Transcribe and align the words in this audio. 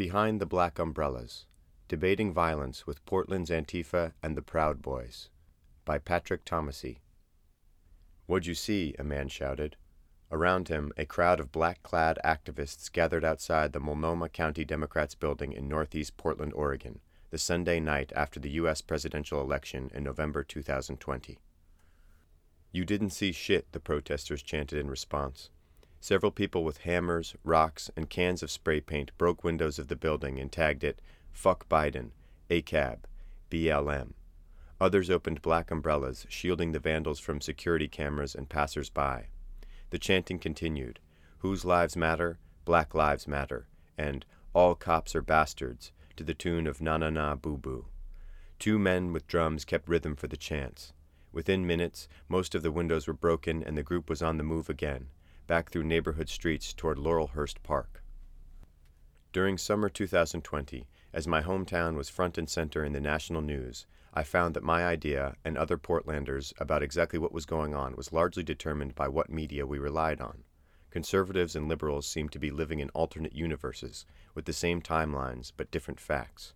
Behind 0.00 0.40
the 0.40 0.46
Black 0.46 0.78
Umbrellas 0.78 1.44
Debating 1.86 2.32
Violence 2.32 2.86
with 2.86 3.04
Portland's 3.04 3.50
Antifa 3.50 4.14
and 4.22 4.34
the 4.34 4.40
Proud 4.40 4.80
Boys 4.80 5.28
by 5.84 5.98
Patrick 5.98 6.46
Tomassi. 6.46 7.00
What'd 8.24 8.46
you 8.46 8.54
see? 8.54 8.94
a 8.98 9.04
man 9.04 9.28
shouted. 9.28 9.76
Around 10.32 10.68
him, 10.68 10.90
a 10.96 11.04
crowd 11.04 11.38
of 11.38 11.52
black 11.52 11.82
clad 11.82 12.18
activists 12.24 12.90
gathered 12.90 13.26
outside 13.26 13.74
the 13.74 13.78
Multnomah 13.78 14.30
County 14.30 14.64
Democrats 14.64 15.14
building 15.14 15.52
in 15.52 15.68
northeast 15.68 16.16
Portland, 16.16 16.54
Oregon, 16.54 17.00
the 17.28 17.36
Sunday 17.36 17.78
night 17.78 18.10
after 18.16 18.40
the 18.40 18.52
U.S. 18.52 18.80
presidential 18.80 19.42
election 19.42 19.90
in 19.92 20.02
November 20.02 20.42
2020. 20.42 21.38
You 22.72 22.86
didn't 22.86 23.10
see 23.10 23.32
shit, 23.32 23.70
the 23.72 23.80
protesters 23.80 24.42
chanted 24.42 24.78
in 24.78 24.88
response. 24.88 25.50
Several 26.02 26.32
people 26.32 26.64
with 26.64 26.78
hammers, 26.78 27.36
rocks, 27.44 27.90
and 27.94 28.08
cans 28.08 28.42
of 28.42 28.50
spray 28.50 28.80
paint 28.80 29.12
broke 29.18 29.44
windows 29.44 29.78
of 29.78 29.88
the 29.88 29.96
building 29.96 30.38
and 30.38 30.50
tagged 30.50 30.82
it, 30.82 31.02
Fuck 31.30 31.68
Biden, 31.68 32.10
ACAB, 32.48 33.00
BLM. 33.50 34.14
Others 34.80 35.10
opened 35.10 35.42
black 35.42 35.70
umbrellas, 35.70 36.26
shielding 36.30 36.72
the 36.72 36.78
vandals 36.78 37.20
from 37.20 37.42
security 37.42 37.86
cameras 37.86 38.34
and 38.34 38.48
passers 38.48 38.88
by. 38.88 39.26
The 39.90 39.98
chanting 39.98 40.38
continued 40.38 41.00
Whose 41.38 41.66
Lives 41.66 41.96
Matter? 41.96 42.38
Black 42.64 42.94
Lives 42.94 43.28
Matter, 43.28 43.66
and 43.98 44.24
All 44.54 44.74
Cops 44.74 45.14
Are 45.14 45.22
Bastards, 45.22 45.92
to 46.16 46.24
the 46.24 46.34
tune 46.34 46.66
of 46.66 46.80
Na 46.80 46.96
Na 46.96 47.10
Na 47.10 47.34
Boo 47.34 47.58
Boo. 47.58 47.86
Two 48.58 48.78
men 48.78 49.12
with 49.12 49.26
drums 49.26 49.66
kept 49.66 49.88
rhythm 49.88 50.16
for 50.16 50.28
the 50.28 50.36
chants. 50.36 50.94
Within 51.30 51.66
minutes, 51.66 52.08
most 52.26 52.54
of 52.54 52.62
the 52.62 52.72
windows 52.72 53.06
were 53.06 53.12
broken 53.12 53.62
and 53.62 53.76
the 53.76 53.82
group 53.82 54.08
was 54.08 54.22
on 54.22 54.38
the 54.38 54.42
move 54.42 54.70
again, 54.70 55.08
back 55.50 55.68
through 55.68 55.82
neighborhood 55.82 56.28
streets 56.28 56.72
toward 56.72 56.96
Laurelhurst 56.96 57.60
Park. 57.64 58.04
During 59.32 59.58
summer 59.58 59.88
2020, 59.88 60.86
as 61.12 61.26
my 61.26 61.42
hometown 61.42 61.96
was 61.96 62.08
front 62.08 62.38
and 62.38 62.48
center 62.48 62.84
in 62.84 62.92
the 62.92 63.00
national 63.00 63.40
news, 63.40 63.84
I 64.14 64.22
found 64.22 64.54
that 64.54 64.62
my 64.62 64.86
idea 64.86 65.34
and 65.44 65.58
other 65.58 65.76
Portlanders 65.76 66.52
about 66.60 66.84
exactly 66.84 67.18
what 67.18 67.32
was 67.32 67.46
going 67.46 67.74
on 67.74 67.96
was 67.96 68.12
largely 68.12 68.44
determined 68.44 68.94
by 68.94 69.08
what 69.08 69.28
media 69.28 69.66
we 69.66 69.80
relied 69.80 70.20
on. 70.20 70.44
Conservatives 70.90 71.56
and 71.56 71.66
liberals 71.66 72.06
seemed 72.06 72.30
to 72.30 72.38
be 72.38 72.52
living 72.52 72.78
in 72.78 72.88
alternate 72.90 73.34
universes, 73.34 74.06
with 74.36 74.44
the 74.44 74.52
same 74.52 74.80
timelines 74.80 75.50
but 75.56 75.72
different 75.72 75.98
facts. 75.98 76.54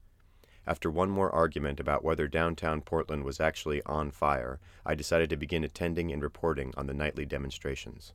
After 0.69 0.89
one 0.89 1.11
more 1.11 1.34
argument 1.34 1.81
about 1.81 2.05
whether 2.05 2.28
downtown 2.28 2.81
Portland 2.81 3.25
was 3.25 3.41
actually 3.41 3.83
on 3.87 4.12
fire, 4.12 4.61
I 4.87 4.95
decided 4.95 5.31
to 5.31 5.37
begin 5.37 5.65
attending 5.65 6.12
and 6.12 6.22
reporting 6.22 6.72
on 6.77 6.87
the 6.87 6.95
nightly 6.95 7.27
demonstrations. 7.27 8.12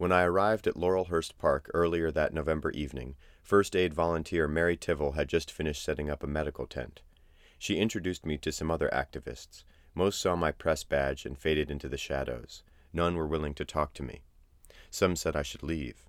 When 0.00 0.12
I 0.12 0.22
arrived 0.22 0.66
at 0.66 0.78
Laurelhurst 0.78 1.36
Park 1.36 1.70
earlier 1.74 2.10
that 2.10 2.32
November 2.32 2.70
evening, 2.70 3.16
First 3.42 3.76
aid 3.76 3.92
volunteer 3.92 4.48
Mary 4.48 4.74
Tivell 4.74 5.14
had 5.14 5.28
just 5.28 5.52
finished 5.52 5.84
setting 5.84 6.08
up 6.08 6.22
a 6.22 6.26
medical 6.26 6.66
tent. 6.66 7.02
She 7.58 7.76
introduced 7.76 8.24
me 8.24 8.38
to 8.38 8.50
some 8.50 8.70
other 8.70 8.88
activists. 8.94 9.62
Most 9.94 10.18
saw 10.18 10.36
my 10.36 10.52
press 10.52 10.84
badge 10.84 11.26
and 11.26 11.36
faded 11.36 11.70
into 11.70 11.86
the 11.86 11.98
shadows. 11.98 12.62
None 12.94 13.14
were 13.14 13.26
willing 13.26 13.52
to 13.52 13.66
talk 13.66 13.92
to 13.92 14.02
me. 14.02 14.22
Some 14.90 15.16
said 15.16 15.36
I 15.36 15.42
should 15.42 15.62
leave. 15.62 16.06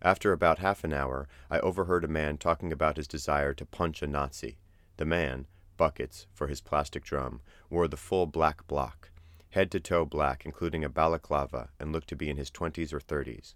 After 0.00 0.30
about 0.30 0.60
half 0.60 0.84
an 0.84 0.92
hour, 0.92 1.26
I 1.50 1.58
overheard 1.58 2.04
a 2.04 2.08
man 2.08 2.38
talking 2.38 2.70
about 2.70 2.96
his 2.96 3.08
desire 3.08 3.54
to 3.54 3.66
punch 3.66 4.02
a 4.02 4.06
Nazi. 4.06 4.58
The 4.98 5.04
man, 5.04 5.48
Buckets, 5.76 6.28
for 6.32 6.46
his 6.46 6.60
plastic 6.60 7.02
drum, 7.02 7.40
wore 7.68 7.88
the 7.88 7.96
full 7.96 8.26
black 8.26 8.68
bloc 8.68 9.10
head 9.52 9.70
to 9.70 9.80
toe 9.80 10.04
black, 10.04 10.44
including 10.44 10.84
a 10.84 10.88
balaclava, 10.88 11.70
and 11.78 11.92
looked 11.92 12.08
to 12.08 12.16
be 12.16 12.28
in 12.28 12.36
his 12.36 12.50
twenties 12.50 12.92
or 12.92 13.00
thirties. 13.00 13.54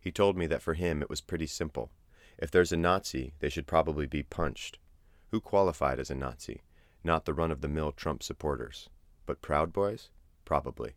He 0.00 0.12
told 0.12 0.36
me 0.36 0.46
that 0.46 0.62
for 0.62 0.74
him 0.74 1.02
it 1.02 1.10
was 1.10 1.20
pretty 1.20 1.46
simple. 1.46 1.90
If 2.38 2.50
there's 2.50 2.72
a 2.72 2.76
Nazi, 2.76 3.34
they 3.40 3.48
should 3.48 3.66
probably 3.66 4.06
be 4.06 4.22
punched. 4.22 4.78
Who 5.30 5.40
qualified 5.40 5.98
as 5.98 6.10
a 6.10 6.14
Nazi? 6.14 6.62
Not 7.02 7.24
the 7.24 7.34
run 7.34 7.50
of 7.50 7.60
the 7.60 7.68
mill 7.68 7.92
Trump 7.92 8.22
supporters. 8.22 8.88
But 9.26 9.42
Proud 9.42 9.72
Boys? 9.72 10.10
Probably. 10.44 10.94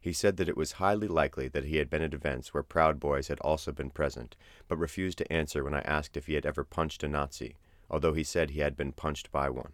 He 0.00 0.12
said 0.12 0.36
that 0.36 0.48
it 0.48 0.56
was 0.56 0.72
highly 0.72 1.08
likely 1.08 1.48
that 1.48 1.64
he 1.64 1.76
had 1.76 1.90
been 1.90 2.02
at 2.02 2.14
events 2.14 2.54
where 2.54 2.62
Proud 2.62 3.00
Boys 3.00 3.28
had 3.28 3.40
also 3.40 3.72
been 3.72 3.90
present, 3.90 4.36
but 4.68 4.76
refused 4.76 5.18
to 5.18 5.32
answer 5.32 5.64
when 5.64 5.74
I 5.74 5.80
asked 5.80 6.16
if 6.16 6.26
he 6.26 6.34
had 6.34 6.46
ever 6.46 6.64
punched 6.64 7.02
a 7.02 7.08
Nazi, 7.08 7.56
although 7.90 8.12
he 8.12 8.22
said 8.22 8.50
he 8.50 8.60
had 8.60 8.76
been 8.76 8.92
punched 8.92 9.32
by 9.32 9.50
one. 9.50 9.72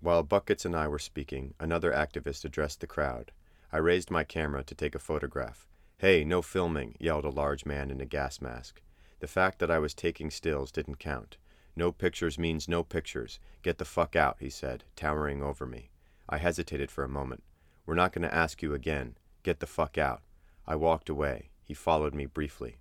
While 0.00 0.22
Buckets 0.22 0.64
and 0.64 0.76
I 0.76 0.86
were 0.86 1.00
speaking, 1.00 1.54
another 1.58 1.90
activist 1.92 2.44
addressed 2.44 2.80
the 2.80 2.86
crowd. 2.86 3.32
I 3.72 3.78
raised 3.78 4.10
my 4.10 4.22
camera 4.22 4.62
to 4.62 4.74
take 4.74 4.94
a 4.94 5.00
photograph. 5.00 5.66
Hey, 5.98 6.22
no 6.22 6.40
filming, 6.40 6.94
yelled 7.00 7.24
a 7.24 7.30
large 7.30 7.66
man 7.66 7.90
in 7.90 8.00
a 8.00 8.06
gas 8.06 8.40
mask. 8.40 8.80
The 9.18 9.26
fact 9.26 9.58
that 9.58 9.70
I 9.72 9.80
was 9.80 9.94
taking 9.94 10.30
stills 10.30 10.70
didn't 10.70 11.00
count. 11.00 11.36
No 11.74 11.90
pictures 11.90 12.38
means 12.38 12.68
no 12.68 12.84
pictures. 12.84 13.40
Get 13.62 13.78
the 13.78 13.84
fuck 13.84 14.14
out, 14.14 14.36
he 14.38 14.50
said, 14.50 14.84
towering 14.94 15.42
over 15.42 15.66
me. 15.66 15.90
I 16.28 16.38
hesitated 16.38 16.92
for 16.92 17.02
a 17.02 17.08
moment. 17.08 17.42
We're 17.84 17.94
not 17.94 18.12
going 18.12 18.22
to 18.22 18.34
ask 18.34 18.62
you 18.62 18.74
again. 18.74 19.16
Get 19.42 19.58
the 19.58 19.66
fuck 19.66 19.98
out. 19.98 20.22
I 20.66 20.76
walked 20.76 21.08
away. 21.08 21.50
He 21.64 21.74
followed 21.74 22.14
me 22.14 22.26
briefly. 22.26 22.76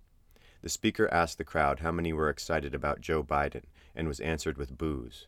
The 0.62 0.70
speaker 0.70 1.12
asked 1.12 1.40
the 1.40 1.44
crowd 1.44 1.80
how 1.80 1.92
many 1.92 2.14
were 2.14 2.30
excited 2.30 2.76
about 2.76 3.02
Joe 3.02 3.24
Biden 3.24 3.64
and 3.96 4.08
was 4.08 4.20
answered 4.20 4.58
with 4.58 4.78
boos. 4.78 5.28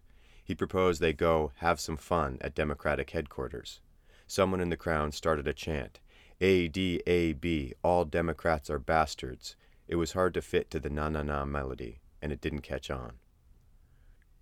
He 0.49 0.55
proposed 0.55 0.99
they 0.99 1.13
go 1.13 1.51
have 1.57 1.79
some 1.79 1.95
fun 1.95 2.39
at 2.41 2.55
Democratic 2.55 3.11
headquarters. 3.11 3.81
Someone 4.25 4.59
in 4.59 4.71
the 4.71 4.77
crowd 4.77 5.13
started 5.13 5.47
a 5.47 5.53
chant 5.53 5.99
A 6.41 6.67
D 6.67 7.03
A 7.05 7.33
B, 7.33 7.75
all 7.83 8.03
Democrats 8.03 8.67
are 8.67 8.79
bastards. 8.79 9.55
It 9.87 9.97
was 9.97 10.13
hard 10.13 10.33
to 10.33 10.41
fit 10.41 10.71
to 10.71 10.79
the 10.79 10.89
na 10.89 11.07
na 11.07 11.21
na 11.21 11.45
melody, 11.45 11.99
and 12.19 12.31
it 12.31 12.41
didn't 12.41 12.61
catch 12.61 12.89
on. 12.89 13.19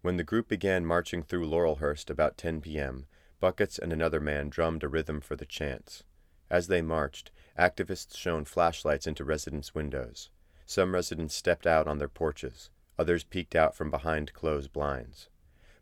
When 0.02 0.16
the 0.16 0.24
group 0.24 0.48
began 0.48 0.86
marching 0.86 1.24
through 1.24 1.46
Laurelhurst 1.46 2.10
about 2.10 2.38
10 2.38 2.62
p.m., 2.62 3.08
Buckets 3.42 3.78
and 3.78 3.92
another 3.92 4.22
man 4.22 4.48
drummed 4.48 4.86
a 4.86 4.88
rhythm 4.88 5.20
for 5.20 5.36
the 5.36 5.46
chants. 5.46 6.06
As 6.50 6.68
they 6.68 6.82
marched, 6.82 7.32
activists 7.60 8.16
shone 8.16 8.46
flashlights 8.46 9.08
into 9.08 9.26
residents' 9.26 9.76
windows. 9.76 10.30
Some 10.66 10.94
residents 10.94 11.36
stepped 11.36 11.68
out 11.68 11.86
on 11.86 11.98
their 11.98 12.08
porches, 12.08 12.70
others 12.98 13.26
peeked 13.26 13.58
out 13.58 13.76
from 13.76 13.92
behind 13.92 14.32
closed 14.32 14.72
blinds. 14.72 15.28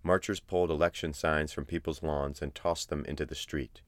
Marchers 0.05 0.39
pulled 0.39 0.69
election 0.69 1.15
signs 1.15 1.51
from 1.51 1.65
people's 1.65 2.03
lawns 2.03 2.39
and 2.39 2.53
tossed 2.53 2.89
them 2.89 3.03
into 3.05 3.25
the 3.25 3.33
street. 3.33 3.81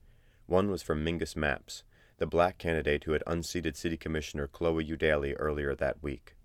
One 0.47 0.71
was 0.71 0.81
from 0.81 1.03
Mingus 1.03 1.35
Mapps, 1.35 1.83
the 2.17 2.25
black 2.25 2.57
candidate 2.57 3.03
who 3.03 3.11
had 3.11 3.21
unseated 3.27 3.77
City 3.77 3.97
Commissioner 3.97 4.47
Chloe 4.47 4.83
Eudaly 4.83 5.35
earlier 5.37 5.75
that 5.75 6.01
week. 6.01 6.35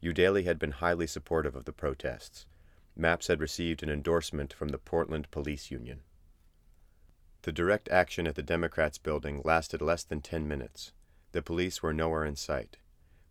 Eudaly 0.00 0.44
had 0.44 0.60
been 0.60 0.70
highly 0.70 1.08
supportive 1.08 1.56
of 1.56 1.64
the 1.64 1.72
protests. 1.72 2.46
Mapps 2.96 3.26
had 3.26 3.40
received 3.40 3.82
an 3.82 3.90
endorsement 3.90 4.52
from 4.52 4.68
the 4.68 4.78
Portland 4.78 5.28
Police 5.32 5.72
Union. 5.72 6.02
The 7.42 7.50
direct 7.50 7.88
action 7.88 8.28
at 8.28 8.36
the 8.36 8.44
Democrats' 8.44 8.96
building 8.96 9.42
lasted 9.44 9.82
less 9.82 10.04
than 10.04 10.20
ten 10.20 10.46
minutes. 10.46 10.92
The 11.32 11.42
police 11.42 11.82
were 11.82 11.92
nowhere 11.92 12.24
in 12.24 12.36
sight. 12.36 12.76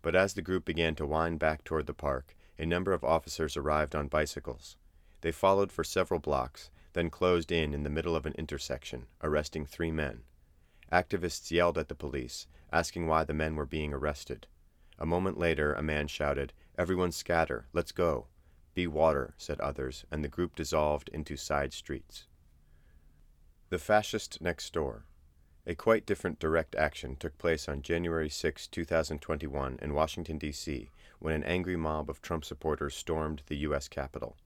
But 0.01 0.13
as 0.13 0.33
the 0.33 0.41
group 0.41 0.65
began 0.65 0.95
to 0.95 1.05
wind 1.05 1.39
back 1.39 1.63
toward 1.63 1.85
the 1.85 1.93
park, 1.93 2.35
a 2.59 2.65
number 2.65 2.91
of 2.91 3.05
officers 3.05 3.55
arrived 3.55 3.95
on 3.95 4.09
bicycles. 4.09 4.75
They 5.25 5.31
followed 5.31 5.71
for 5.71 5.83
several 5.83 6.19
blocks, 6.19 6.69
then 6.93 7.09
closed 7.09 7.51
in 7.51 7.73
in 7.73 7.81
the 7.81 7.89
middle 7.89 8.15
of 8.15 8.27
an 8.27 8.35
intersection, 8.37 9.07
arresting 9.23 9.65
three 9.65 9.91
men. 9.91 10.21
Activists 10.91 11.49
yelled 11.49 11.79
at 11.79 11.87
the 11.87 11.95
police, 11.95 12.45
asking 12.71 13.07
why 13.07 13.23
the 13.23 13.33
men 13.33 13.55
were 13.55 13.65
being 13.65 13.91
arrested. 13.91 14.45
A 14.99 15.05
moment 15.07 15.39
later, 15.39 15.73
a 15.73 15.81
man 15.81 16.07
shouted, 16.07 16.53
Everyone 16.77 17.11
scatter, 17.11 17.65
let's 17.73 17.91
go. 17.91 18.27
Be 18.75 18.85
water, 18.85 19.33
said 19.35 19.59
others, 19.59 20.05
and 20.11 20.23
the 20.23 20.27
group 20.27 20.55
dissolved 20.55 21.09
into 21.09 21.35
side 21.37 21.73
streets. 21.73 22.27
The 23.69 23.79
Fascist 23.79 24.41
Next 24.41 24.71
Door. 24.73 25.05
A 25.65 25.73
quite 25.73 26.05
different 26.05 26.37
direct 26.37 26.75
action 26.75 27.15
took 27.15 27.35
place 27.39 27.67
on 27.67 27.81
January 27.81 28.29
6, 28.29 28.67
2021, 28.67 29.79
in 29.81 29.95
Washington, 29.95 30.37
D.C., 30.37 30.91
when 31.17 31.33
an 31.33 31.43
angry 31.45 31.75
mob 31.75 32.11
of 32.11 32.21
Trump 32.21 32.45
supporters 32.45 32.95
stormed 32.95 33.41
the 33.47 33.57
U.S. 33.57 33.87
Capitol. 33.87 34.37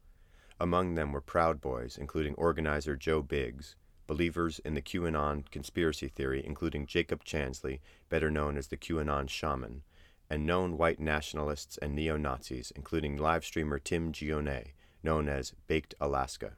Among 0.61 0.95
them 0.95 1.13
were 1.13 1.21
Proud 1.21 1.61
Boys, 1.61 1.97
including 1.97 2.35
organizer 2.35 2.97
Joe 2.97 3.21
Biggs, 3.21 3.77
believers 4.07 4.59
in 4.59 4.73
the 4.73 4.81
QAnon 4.81 5.49
conspiracy 5.51 6.09
theory, 6.09 6.45
including 6.45 6.85
Jacob 6.85 7.23
Chansley, 7.23 7.79
better 8.09 8.29
known 8.29 8.57
as 8.57 8.67
the 8.67 8.75
QAnon 8.75 9.29
Shaman, 9.29 9.83
and 10.29 10.45
known 10.45 10.77
white 10.77 10.99
nationalists 10.99 11.77
and 11.77 11.95
neo 11.95 12.17
Nazis, 12.17 12.73
including 12.75 13.15
live 13.15 13.45
streamer 13.45 13.79
Tim 13.79 14.11
Gionet, 14.11 14.73
known 15.01 15.29
as 15.29 15.53
Baked 15.67 15.95
Alaska. 16.01 16.53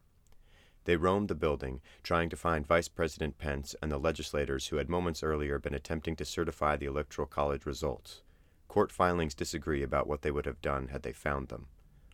They 0.86 0.96
roamed 0.96 1.28
the 1.28 1.36
building, 1.36 1.80
trying 2.02 2.30
to 2.30 2.36
find 2.36 2.66
Vice 2.66 2.88
President 2.88 3.38
Pence 3.38 3.76
and 3.84 3.92
the 3.92 4.00
legislators 4.00 4.68
who 4.68 4.78
had 4.78 4.90
moments 4.90 5.22
earlier 5.22 5.60
been 5.60 5.76
attempting 5.76 6.16
to 6.16 6.26
certify 6.26 6.76
the 6.76 6.88
Electoral 6.88 7.28
College 7.28 7.68
results. 7.68 8.24
Court 8.68 8.92
filings 8.92 9.36
disagree 9.36 9.84
about 9.84 10.08
what 10.08 10.24
they 10.24 10.32
would 10.32 10.48
have 10.48 10.62
done 10.62 10.88
had 10.88 11.04
they 11.04 11.14
found 11.14 11.50
them. 11.50 11.68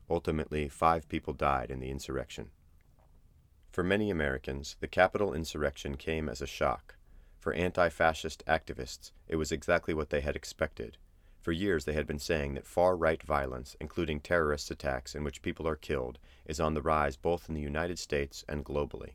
Ultimately, 0.10 0.70
five 0.70 1.10
people 1.10 1.34
died 1.34 1.70
in 1.70 1.80
the 1.80 1.90
insurrection. 1.90 2.52
For 3.72 3.84
many 3.84 4.10
Americans, 4.10 4.76
the 4.80 4.88
Capitol 4.88 5.34
insurrection 5.34 5.98
came 5.98 6.30
as 6.30 6.42
a 6.42 6.48
shock. 6.48 6.96
For 7.40 7.54
anti 7.54 7.90
fascist 7.90 8.44
activists, 8.46 9.12
it 9.28 9.36
was 9.36 9.52
exactly 9.52 9.94
what 9.94 10.10
they 10.10 10.22
had 10.22 10.36
expected. 10.36 10.98
For 11.42 11.52
years, 11.52 11.86
they 11.86 11.94
had 11.94 12.08
been 12.08 12.20
saying 12.20 12.56
that 12.56 12.66
far 12.66 12.98
right 12.98 13.22
violence, 13.22 13.76
including 13.80 14.20
terrorist 14.20 14.72
attacks 14.72 15.16
in 15.16 15.24
which 15.24 15.42
people 15.42 15.68
are 15.68 15.76
killed, 15.76 16.20
is 16.46 16.60
on 16.60 16.74
the 16.74 16.82
rise 16.82 17.16
both 17.16 17.48
in 17.48 17.56
the 17.56 17.62
United 17.62 18.00
States 18.00 18.44
and 18.50 18.66
globally. 18.66 19.14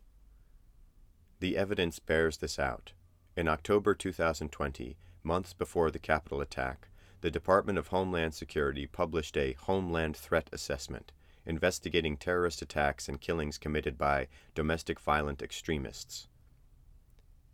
The 1.41 1.57
evidence 1.57 1.99
bears 1.99 2.37
this 2.37 2.59
out. 2.59 2.93
In 3.37 3.49
October 3.49 3.95
2020, 3.95 4.97
months 5.25 5.53
before 5.53 5.91
the 5.91 5.99
Capitol 5.99 6.41
attack, 6.41 6.89
the 7.23 7.31
Department 7.31 7.79
of 7.79 7.87
Homeland 7.87 8.35
Security 8.35 8.85
published 8.85 9.37
a 9.37 9.53
Homeland 9.53 10.17
Threat 10.17 10.51
Assessment 10.53 11.13
investigating 11.47 12.17
terrorist 12.17 12.63
attacks 12.63 13.09
and 13.09 13.21
killings 13.21 13.59
committed 13.59 13.97
by 13.97 14.27
domestic 14.57 14.99
violent 14.99 15.41
extremists. 15.41 16.27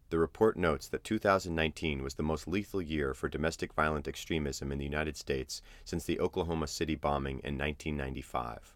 The 0.08 0.18
report 0.18 0.56
notes 0.56 0.88
that 0.88 1.04
2019 1.04 2.02
was 2.02 2.14
the 2.14 2.22
most 2.22 2.48
lethal 2.48 2.80
year 2.80 3.12
for 3.12 3.28
domestic 3.28 3.74
violent 3.74 4.08
extremism 4.08 4.72
in 4.72 4.78
the 4.78 4.84
United 4.84 5.18
States 5.18 5.60
since 5.84 6.04
the 6.04 6.18
Oklahoma 6.18 6.66
City 6.66 6.94
bombing 6.94 7.40
in 7.44 7.58
1995. 7.58 8.74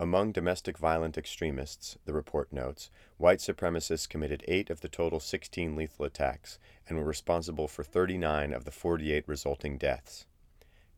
Among 0.00 0.32
domestic 0.32 0.78
violent 0.78 1.16
extremists, 1.16 1.98
the 2.06 2.12
report 2.12 2.52
notes, 2.52 2.90
white 3.18 3.38
supremacists 3.38 4.08
committed 4.08 4.44
8 4.48 4.70
of 4.70 4.80
the 4.80 4.88
total 4.88 5.20
16 5.20 5.76
lethal 5.76 6.04
attacks 6.04 6.58
and 6.88 6.98
were 6.98 7.04
responsible 7.04 7.68
for 7.68 7.84
39 7.84 8.52
of 8.52 8.64
the 8.64 8.70
48 8.70 9.28
resulting 9.28 9.78
deaths. 9.78 10.26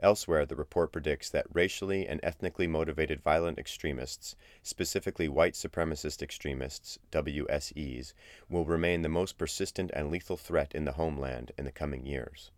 Elsewhere, 0.00 0.44
the 0.44 0.56
report 0.56 0.92
predicts 0.92 1.30
that 1.30 1.46
racially 1.52 2.06
and 2.06 2.20
ethnically 2.22 2.66
motivated 2.66 3.20
violent 3.20 3.58
extremists, 3.58 4.36
specifically 4.62 5.28
white 5.28 5.54
supremacist 5.54 6.22
extremists, 6.22 6.98
WSEs, 7.10 8.12
will 8.48 8.64
remain 8.64 9.02
the 9.02 9.08
most 9.08 9.38
persistent 9.38 9.90
and 9.94 10.10
lethal 10.10 10.36
threat 10.36 10.74
in 10.74 10.84
the 10.84 10.92
homeland 10.92 11.52
in 11.56 11.64
the 11.64 11.72
coming 11.72 12.06
years. 12.06 12.50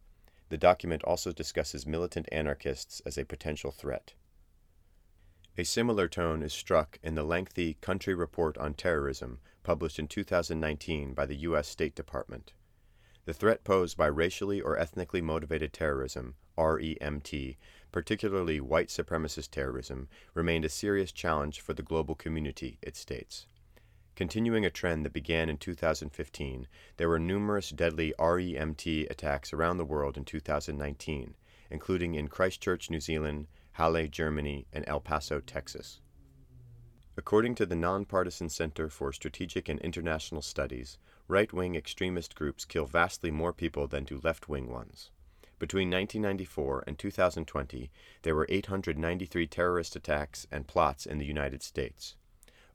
The 0.48 0.58
document 0.58 1.04
also 1.04 1.32
discusses 1.32 1.86
militant 1.86 2.28
anarchists 2.32 3.00
as 3.06 3.16
a 3.18 3.24
potential 3.24 3.70
threat. 3.70 4.14
A 5.58 5.64
similar 5.64 6.06
tone 6.06 6.42
is 6.42 6.52
struck 6.52 6.98
in 7.02 7.14
the 7.14 7.24
lengthy 7.24 7.78
Country 7.80 8.14
Report 8.14 8.58
on 8.58 8.74
Terrorism 8.74 9.38
published 9.62 9.98
in 9.98 10.06
2019 10.06 11.14
by 11.14 11.24
the 11.24 11.36
U.S. 11.36 11.66
State 11.66 11.94
Department. 11.94 12.52
The 13.24 13.32
threat 13.32 13.64
posed 13.64 13.96
by 13.96 14.08
racially 14.08 14.60
or 14.60 14.76
ethnically 14.76 15.22
motivated 15.22 15.72
terrorism, 15.72 16.34
REMT, 16.58 17.56
particularly 17.90 18.60
white 18.60 18.88
supremacist 18.88 19.50
terrorism, 19.50 20.08
remained 20.34 20.66
a 20.66 20.68
serious 20.68 21.10
challenge 21.10 21.62
for 21.62 21.72
the 21.72 21.82
global 21.82 22.14
community, 22.14 22.78
it 22.82 22.94
states. 22.94 23.46
Continuing 24.14 24.66
a 24.66 24.70
trend 24.70 25.06
that 25.06 25.14
began 25.14 25.48
in 25.48 25.56
2015, 25.56 26.68
there 26.98 27.08
were 27.08 27.18
numerous 27.18 27.70
deadly 27.70 28.12
REMT 28.18 29.10
attacks 29.10 29.54
around 29.54 29.78
the 29.78 29.86
world 29.86 30.18
in 30.18 30.24
2019, 30.26 31.34
including 31.70 32.14
in 32.14 32.28
Christchurch, 32.28 32.90
New 32.90 33.00
Zealand, 33.00 33.46
Halle, 33.76 34.08
Germany, 34.08 34.66
and 34.72 34.84
El 34.88 35.00
Paso, 35.00 35.38
Texas. 35.38 36.00
According 37.14 37.56
to 37.56 37.66
the 37.66 37.76
Nonpartisan 37.76 38.48
Center 38.48 38.88
for 38.88 39.12
Strategic 39.12 39.68
and 39.68 39.78
International 39.80 40.40
Studies, 40.40 40.96
right 41.28 41.52
wing 41.52 41.74
extremist 41.76 42.34
groups 42.34 42.64
kill 42.64 42.86
vastly 42.86 43.30
more 43.30 43.52
people 43.52 43.86
than 43.86 44.04
do 44.04 44.18
left 44.24 44.48
wing 44.48 44.72
ones. 44.72 45.10
Between 45.58 45.90
1994 45.90 46.84
and 46.86 46.98
2020, 46.98 47.90
there 48.22 48.34
were 48.34 48.46
893 48.48 49.46
terrorist 49.46 49.94
attacks 49.94 50.46
and 50.50 50.66
plots 50.66 51.04
in 51.04 51.18
the 51.18 51.26
United 51.26 51.62
States. 51.62 52.16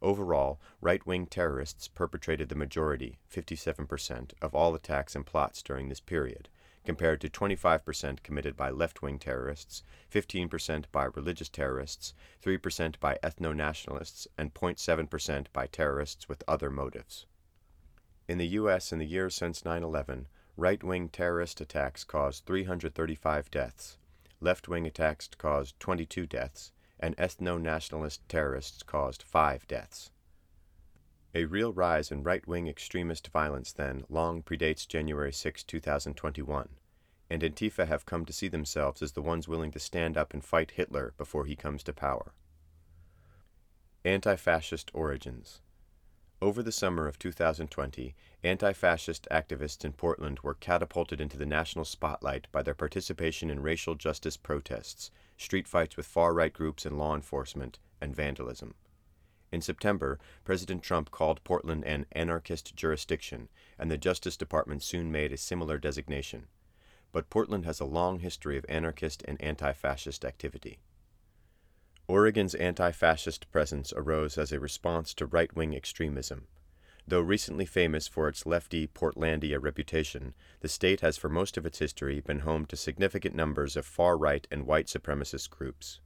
Overall, 0.03 0.61
right 0.81 1.03
wing 1.03 1.25
terrorists 1.25 1.87
perpetrated 1.87 2.49
the 2.49 2.55
majority, 2.55 3.17
57%, 3.33 4.33
of 4.39 4.53
all 4.53 4.75
attacks 4.75 5.15
and 5.15 5.25
plots 5.25 5.63
during 5.63 5.89
this 5.89 5.99
period, 5.99 6.47
compared 6.83 7.21
to 7.21 7.29
25% 7.29 8.23
committed 8.23 8.57
by 8.57 8.69
left 8.69 9.01
wing 9.01 9.19
terrorists, 9.19 9.83
15% 10.11 10.85
by 10.91 11.05
religious 11.05 11.49
terrorists, 11.49 12.13
3% 12.43 12.99
by 12.99 13.17
ethno 13.23 13.55
nationalists, 13.55 14.27
and 14.37 14.53
0.7% 14.53 15.47
by 15.53 15.67
terrorists 15.67 16.27
with 16.27 16.43
other 16.47 16.69
motives. 16.69 17.25
In 18.27 18.37
the 18.37 18.47
U.S. 18.47 18.91
in 18.91 18.99
the 18.99 19.05
years 19.05 19.35
since 19.35 19.65
9 19.65 19.83
11, 19.83 20.27
right 20.57 20.83
wing 20.83 21.09
terrorist 21.09 21.61
attacks 21.61 22.03
caused 22.03 22.45
335 22.45 23.51
deaths, 23.51 23.97
left 24.39 24.67
wing 24.67 24.87
attacks 24.87 25.27
caused 25.37 25.79
22 25.79 26.25
deaths, 26.25 26.71
and 26.99 27.15
ethno 27.17 27.61
nationalist 27.61 28.27
terrorists 28.27 28.83
caused 28.83 29.23
5 29.23 29.67
deaths. 29.67 30.11
A 31.33 31.45
real 31.45 31.71
rise 31.71 32.11
in 32.11 32.23
right 32.23 32.45
wing 32.45 32.67
extremist 32.67 33.29
violence, 33.29 33.71
then, 33.71 34.03
long 34.09 34.43
predates 34.43 34.85
January 34.85 35.31
6, 35.31 35.63
2021, 35.63 36.67
and 37.29 37.41
Antifa 37.41 37.87
have 37.87 38.05
come 38.05 38.25
to 38.25 38.33
see 38.33 38.49
themselves 38.49 39.01
as 39.01 39.13
the 39.13 39.21
ones 39.21 39.47
willing 39.47 39.71
to 39.71 39.79
stand 39.79 40.17
up 40.17 40.33
and 40.33 40.43
fight 40.43 40.71
Hitler 40.71 41.13
before 41.17 41.45
he 41.45 41.55
comes 41.55 41.83
to 41.83 41.93
power. 41.93 42.33
Anti 44.03 44.35
fascist 44.35 44.91
origins. 44.93 45.61
Over 46.41 46.61
the 46.61 46.71
summer 46.71 47.07
of 47.07 47.17
2020, 47.17 48.13
anti 48.43 48.73
fascist 48.73 49.25
activists 49.31 49.85
in 49.85 49.93
Portland 49.93 50.39
were 50.39 50.55
catapulted 50.55 51.21
into 51.21 51.37
the 51.37 51.45
national 51.45 51.85
spotlight 51.85 52.47
by 52.51 52.61
their 52.61 52.73
participation 52.73 53.49
in 53.49 53.61
racial 53.61 53.95
justice 53.95 54.35
protests, 54.35 55.11
street 55.37 55.67
fights 55.67 55.95
with 55.95 56.07
far 56.07 56.33
right 56.33 56.51
groups 56.51 56.85
and 56.85 56.97
law 56.97 57.15
enforcement, 57.15 57.79
and 58.01 58.13
vandalism. 58.13 58.73
In 59.51 59.61
September, 59.61 60.17
President 60.45 60.81
Trump 60.81 61.11
called 61.11 61.43
Portland 61.43 61.83
an 61.83 62.05
anarchist 62.13 62.75
jurisdiction, 62.75 63.49
and 63.77 63.91
the 63.91 63.97
Justice 63.97 64.37
Department 64.37 64.81
soon 64.81 65.11
made 65.11 65.33
a 65.33 65.37
similar 65.37 65.77
designation. 65.77 66.47
But 67.11 67.29
Portland 67.29 67.65
has 67.65 67.81
a 67.81 67.85
long 67.85 68.19
history 68.19 68.57
of 68.57 68.65
anarchist 68.69 69.23
and 69.27 69.41
anti 69.41 69.73
fascist 69.73 70.23
activity. 70.23 70.79
Oregon's 72.07 72.55
anti 72.55 72.91
fascist 72.91 73.51
presence 73.51 73.91
arose 73.93 74.37
as 74.37 74.53
a 74.53 74.59
response 74.59 75.13
to 75.15 75.25
right 75.25 75.53
wing 75.55 75.75
extremism. 75.75 76.47
Though 77.05 77.21
recently 77.21 77.65
famous 77.65 78.07
for 78.07 78.29
its 78.29 78.45
lefty 78.45 78.87
Portlandia 78.87 79.59
reputation, 79.61 80.33
the 80.61 80.69
state 80.69 81.01
has 81.01 81.17
for 81.17 81.29
most 81.29 81.57
of 81.57 81.65
its 81.65 81.79
history 81.79 82.21
been 82.21 82.39
home 82.39 82.65
to 82.67 82.77
significant 82.77 83.35
numbers 83.35 83.75
of 83.75 83.85
far 83.85 84.17
right 84.17 84.47
and 84.49 84.65
white 84.65 84.87
supremacist 84.87 85.49
groups. 85.49 85.99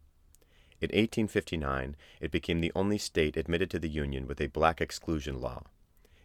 In 0.82 0.88
1859, 0.88 1.96
it 2.20 2.32
became 2.32 2.60
the 2.60 2.72
only 2.76 2.98
state 2.98 3.38
admitted 3.38 3.70
to 3.72 3.80
the 3.80 3.90
Union 3.90 4.28
with 4.28 4.42
a 4.42 4.48
black 4.48 4.82
exclusion 4.82 5.40
law. 5.40 5.64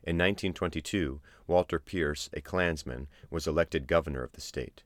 In 0.03 0.17
1922, 0.17 1.21
Walter 1.47 1.79
Pierce, 1.79 2.29
a 2.33 2.41
Klansman, 2.41 3.07
was 3.31 3.47
elected 3.47 3.87
governor 3.87 4.23
of 4.23 4.33
the 4.33 4.41
state. 4.41 4.83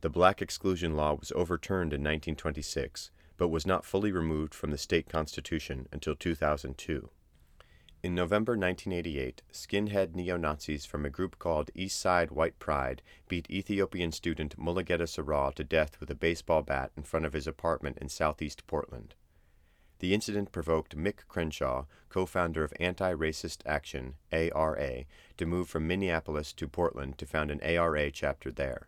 The 0.00 0.10
black 0.10 0.42
exclusion 0.42 0.94
law 0.94 1.14
was 1.14 1.32
overturned 1.32 1.92
in 1.92 2.00
1926, 2.02 3.10
but 3.36 3.48
was 3.48 3.66
not 3.66 3.84
fully 3.84 4.12
removed 4.12 4.54
from 4.54 4.70
the 4.70 4.78
state 4.78 5.08
constitution 5.08 5.88
until 5.90 6.14
2002. 6.14 7.08
In 8.00 8.14
November 8.14 8.52
1988, 8.52 9.42
skinhead 9.52 10.14
neo 10.14 10.36
Nazis 10.36 10.86
from 10.86 11.04
a 11.04 11.10
group 11.10 11.40
called 11.40 11.72
East 11.74 11.98
Side 11.98 12.30
White 12.30 12.56
Pride 12.60 13.02
beat 13.26 13.50
Ethiopian 13.50 14.12
student 14.12 14.56
Mulugeta 14.56 15.08
Seraw 15.08 15.52
to 15.56 15.64
death 15.64 15.98
with 15.98 16.08
a 16.08 16.14
baseball 16.14 16.62
bat 16.62 16.92
in 16.96 17.02
front 17.02 17.26
of 17.26 17.32
his 17.32 17.48
apartment 17.48 17.98
in 17.98 18.08
southeast 18.08 18.68
Portland. 18.68 19.16
The 19.98 20.14
incident 20.14 20.52
provoked 20.52 20.94
Mic 20.94 21.26
Crenshaw, 21.26 21.86
co 22.08 22.24
founder 22.24 22.62
of 22.62 22.72
Anti 22.78 23.12
Racist 23.14 23.62
Action, 23.66 24.14
ARA, 24.30 25.04
to 25.36 25.46
move 25.46 25.68
from 25.68 25.88
Minneapolis 25.88 26.52
to 26.52 26.68
Portland 26.68 27.18
to 27.18 27.26
found 27.26 27.50
an 27.50 27.60
ARA 27.62 28.12
chapter 28.12 28.52
there. 28.52 28.86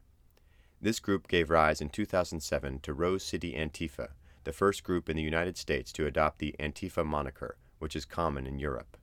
This 0.80 1.00
group 1.00 1.26
gave 1.26 1.50
rise 1.50 1.80
in 1.80 1.88
2007 1.88 2.78
to 2.82 2.94
Rose 2.94 3.24
City 3.24 3.54
Antifa, 3.54 4.10
the 4.44 4.52
first 4.52 4.84
group 4.84 5.08
in 5.10 5.16
the 5.16 5.22
United 5.22 5.56
States 5.56 5.92
to 5.94 6.06
adopt 6.06 6.38
the 6.38 6.54
Antifa 6.60 7.04
moniker, 7.04 7.56
which 7.80 7.96
is 7.96 8.04
common 8.04 8.46
in 8.46 8.60
Europe. 8.60 8.96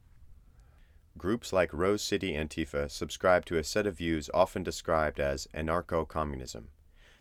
Groups 1.18 1.52
like 1.52 1.74
Rose 1.74 2.04
City 2.04 2.34
Antifa 2.34 2.92
subscribe 2.92 3.44
to 3.46 3.58
a 3.58 3.64
set 3.64 3.88
of 3.88 3.98
views 3.98 4.30
often 4.36 4.62
described 4.62 5.20
as 5.20 5.48
anarcho 5.52 6.08
communism. 6.08 6.68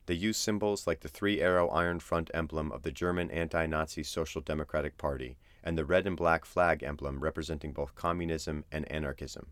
They 0.04 0.14
use 0.14 0.36
symbols 0.36 0.86
like 0.86 1.00
the 1.00 1.08
three 1.08 1.40
arrow 1.40 1.68
iron 1.68 2.00
front 2.00 2.30
emblem 2.34 2.70
of 2.72 2.82
the 2.82 2.90
German 2.90 3.30
anti 3.30 3.64
Nazi 3.64 4.02
Social 4.02 4.42
Democratic 4.42 4.98
Party 4.98 5.38
and 5.64 5.78
the 5.78 5.84
red 5.84 6.06
and 6.06 6.16
black 6.16 6.44
flag 6.44 6.82
emblem 6.82 7.20
representing 7.20 7.72
both 7.72 7.94
communism 7.94 8.64
and 8.70 8.90
anarchism. 8.92 9.46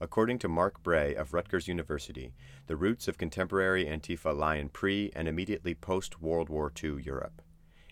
According 0.00 0.40
to 0.40 0.48
Mark 0.48 0.82
Bray 0.82 1.14
of 1.14 1.32
Rutgers 1.32 1.68
University, 1.68 2.34
the 2.66 2.76
roots 2.76 3.06
of 3.06 3.16
contemporary 3.16 3.84
Antifa 3.84 4.36
lie 4.36 4.56
in 4.56 4.70
pre 4.70 5.12
and 5.14 5.28
immediately 5.28 5.74
post 5.74 6.20
World 6.20 6.48
War 6.48 6.72
II 6.82 7.00
Europe. 7.02 7.42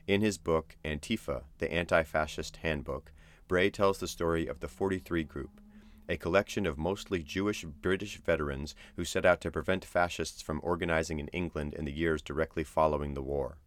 In 0.07 0.21
his 0.21 0.37
book, 0.37 0.77
Antifa, 0.85 1.45
the 1.59 1.73
Anti 1.73 2.03
Fascist 2.03 2.57
Handbook, 2.57 3.13
Bray 3.47 3.71
tells 3.71 3.99
the 3.99 4.09
story 4.09 4.49
of 4.49 4.59
the 4.59 4.69
43 4.69 5.23
Group, 5.23 5.61
a 6.09 6.17
collection 6.17 6.67
of 6.67 6.79
mostly 6.79 7.23
Jewish 7.23 7.65
British 7.65 8.19
veterans 8.19 8.75
who 8.97 9.05
set 9.05 9.27
out 9.27 9.41
to 9.41 9.51
prevent 9.51 9.85
fascists 9.85 10.43
from 10.43 10.61
organizing 10.63 11.19
in 11.19 11.29
England 11.29 11.75
in 11.75 11.85
the 11.85 11.93
years 11.93 12.23
directly 12.23 12.65
following 12.65 13.15
the 13.15 13.23
war. 13.23 13.59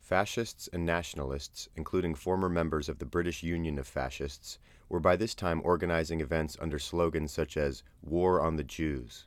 Fascists 0.00 0.68
and 0.72 0.84
nationalists, 0.84 1.68
including 1.76 2.14
former 2.14 2.48
members 2.48 2.88
of 2.88 2.98
the 2.98 3.06
British 3.06 3.42
Union 3.42 3.78
of 3.78 3.86
Fascists, 3.86 4.58
were 4.88 5.00
by 5.00 5.16
this 5.16 5.34
time 5.34 5.60
organizing 5.64 6.20
events 6.20 6.56
under 6.60 6.78
slogans 6.78 7.32
such 7.32 7.56
as 7.56 7.82
War 8.02 8.40
on 8.40 8.56
the 8.56 8.64
Jews. 8.64 9.26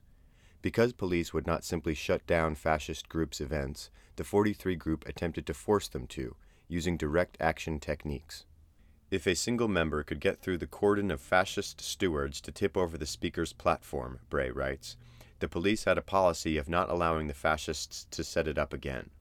Because 0.61 0.93
police 0.93 1.33
would 1.33 1.47
not 1.47 1.63
simply 1.63 1.93
shut 1.93 2.25
down 2.27 2.55
fascist 2.55 3.07
groups' 3.07 3.39
events, 3.39 3.89
the 4.15 4.23
43 4.23 4.75
group 4.75 5.07
attempted 5.07 5.45
to 5.45 5.53
force 5.53 5.87
them 5.87 6.07
to, 6.07 6.35
using 6.67 6.97
direct 6.97 7.37
action 7.39 7.79
techniques. 7.79 8.45
If 9.15 9.27
a 9.27 9.33
single 9.33 9.69
member 9.69 10.03
could 10.03 10.19
get 10.19 10.41
through 10.41 10.57
the 10.57 10.67
cordon 10.67 11.09
of 11.09 11.21
fascist 11.21 11.79
stewards 11.79 12.41
to 12.41 12.51
tip 12.51 12.75
over 12.75 12.97
the 12.97 13.05
speaker's 13.05 13.53
platform, 13.53 14.19
Bray 14.29 14.51
writes, 14.51 14.97
the 15.39 15.47
police 15.47 15.85
had 15.85 15.97
a 15.97 16.01
policy 16.01 16.57
of 16.57 16.67
not 16.67 16.89
allowing 16.89 17.27
the 17.27 17.33
fascists 17.33 18.07
to 18.11 18.25
set 18.25 18.45
it 18.45 18.57
up 18.57 18.73
again. 18.73 19.11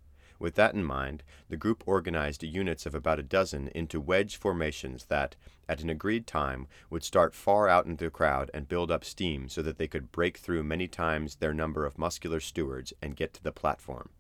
With 0.40 0.56
that 0.56 0.74
in 0.74 0.82
mind, 0.82 1.22
the 1.48 1.56
group 1.56 1.84
organized 1.86 2.42
units 2.42 2.86
of 2.86 2.94
about 2.96 3.20
a 3.20 3.22
dozen 3.22 3.68
into 3.68 4.00
wedge 4.00 4.34
formations 4.34 5.04
that, 5.04 5.36
at 5.68 5.80
an 5.80 5.90
agreed 5.90 6.26
time, 6.26 6.66
would 6.90 7.04
start 7.04 7.32
far 7.32 7.68
out 7.68 7.86
into 7.86 8.06
the 8.06 8.10
crowd 8.10 8.50
and 8.52 8.66
build 8.66 8.90
up 8.90 9.04
steam 9.04 9.48
so 9.48 9.62
that 9.62 9.78
they 9.78 9.86
could 9.86 10.10
break 10.10 10.38
through 10.38 10.64
many 10.64 10.88
times 10.88 11.36
their 11.36 11.54
number 11.54 11.86
of 11.86 11.98
muscular 11.98 12.40
stewards 12.40 12.92
and 13.00 13.14
get 13.14 13.32
to 13.32 13.44
the 13.44 13.52
platform. 13.52 14.10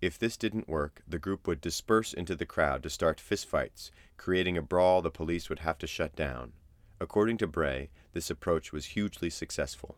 If 0.00 0.18
this 0.18 0.38
didn't 0.38 0.68
work, 0.68 1.02
the 1.06 1.18
group 1.18 1.46
would 1.46 1.60
disperse 1.60 2.14
into 2.14 2.34
the 2.34 2.46
crowd 2.46 2.82
to 2.84 2.90
start 2.90 3.18
fistfights, 3.18 3.90
creating 4.16 4.56
a 4.56 4.62
brawl 4.62 5.02
the 5.02 5.10
police 5.10 5.50
would 5.50 5.58
have 5.58 5.76
to 5.78 5.86
shut 5.86 6.16
down. 6.16 6.52
According 6.98 7.36
to 7.38 7.46
Bray, 7.46 7.90
this 8.12 8.30
approach 8.30 8.72
was 8.72 8.86
hugely 8.86 9.28
successful. 9.28 9.96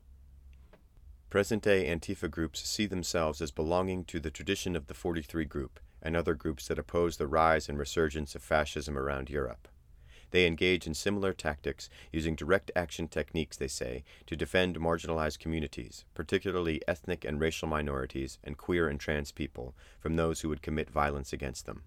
Present 1.30 1.62
day 1.62 1.88
Antifa 1.88 2.30
groups 2.30 2.68
see 2.68 2.86
themselves 2.86 3.40
as 3.40 3.50
belonging 3.50 4.04
to 4.06 4.20
the 4.20 4.30
tradition 4.30 4.76
of 4.76 4.88
the 4.88 4.94
43 4.94 5.44
Group 5.44 5.80
and 6.02 6.16
other 6.16 6.34
groups 6.34 6.66
that 6.66 6.78
oppose 6.78 7.16
the 7.16 7.28
rise 7.28 7.68
and 7.68 7.78
resurgence 7.78 8.34
of 8.34 8.42
fascism 8.42 8.98
around 8.98 9.30
Europe. 9.30 9.68
They 10.32 10.46
engage 10.46 10.86
in 10.86 10.94
similar 10.94 11.34
tactics, 11.34 11.90
using 12.10 12.34
direct 12.34 12.70
action 12.74 13.06
techniques, 13.06 13.58
they 13.58 13.68
say, 13.68 14.02
to 14.26 14.34
defend 14.34 14.80
marginalized 14.80 15.38
communities, 15.38 16.06
particularly 16.14 16.80
ethnic 16.88 17.24
and 17.24 17.38
racial 17.38 17.68
minorities 17.68 18.38
and 18.42 18.56
queer 18.56 18.88
and 18.88 18.98
trans 18.98 19.30
people, 19.30 19.74
from 20.00 20.16
those 20.16 20.40
who 20.40 20.48
would 20.48 20.62
commit 20.62 20.90
violence 20.90 21.34
against 21.34 21.66
them. 21.66 21.82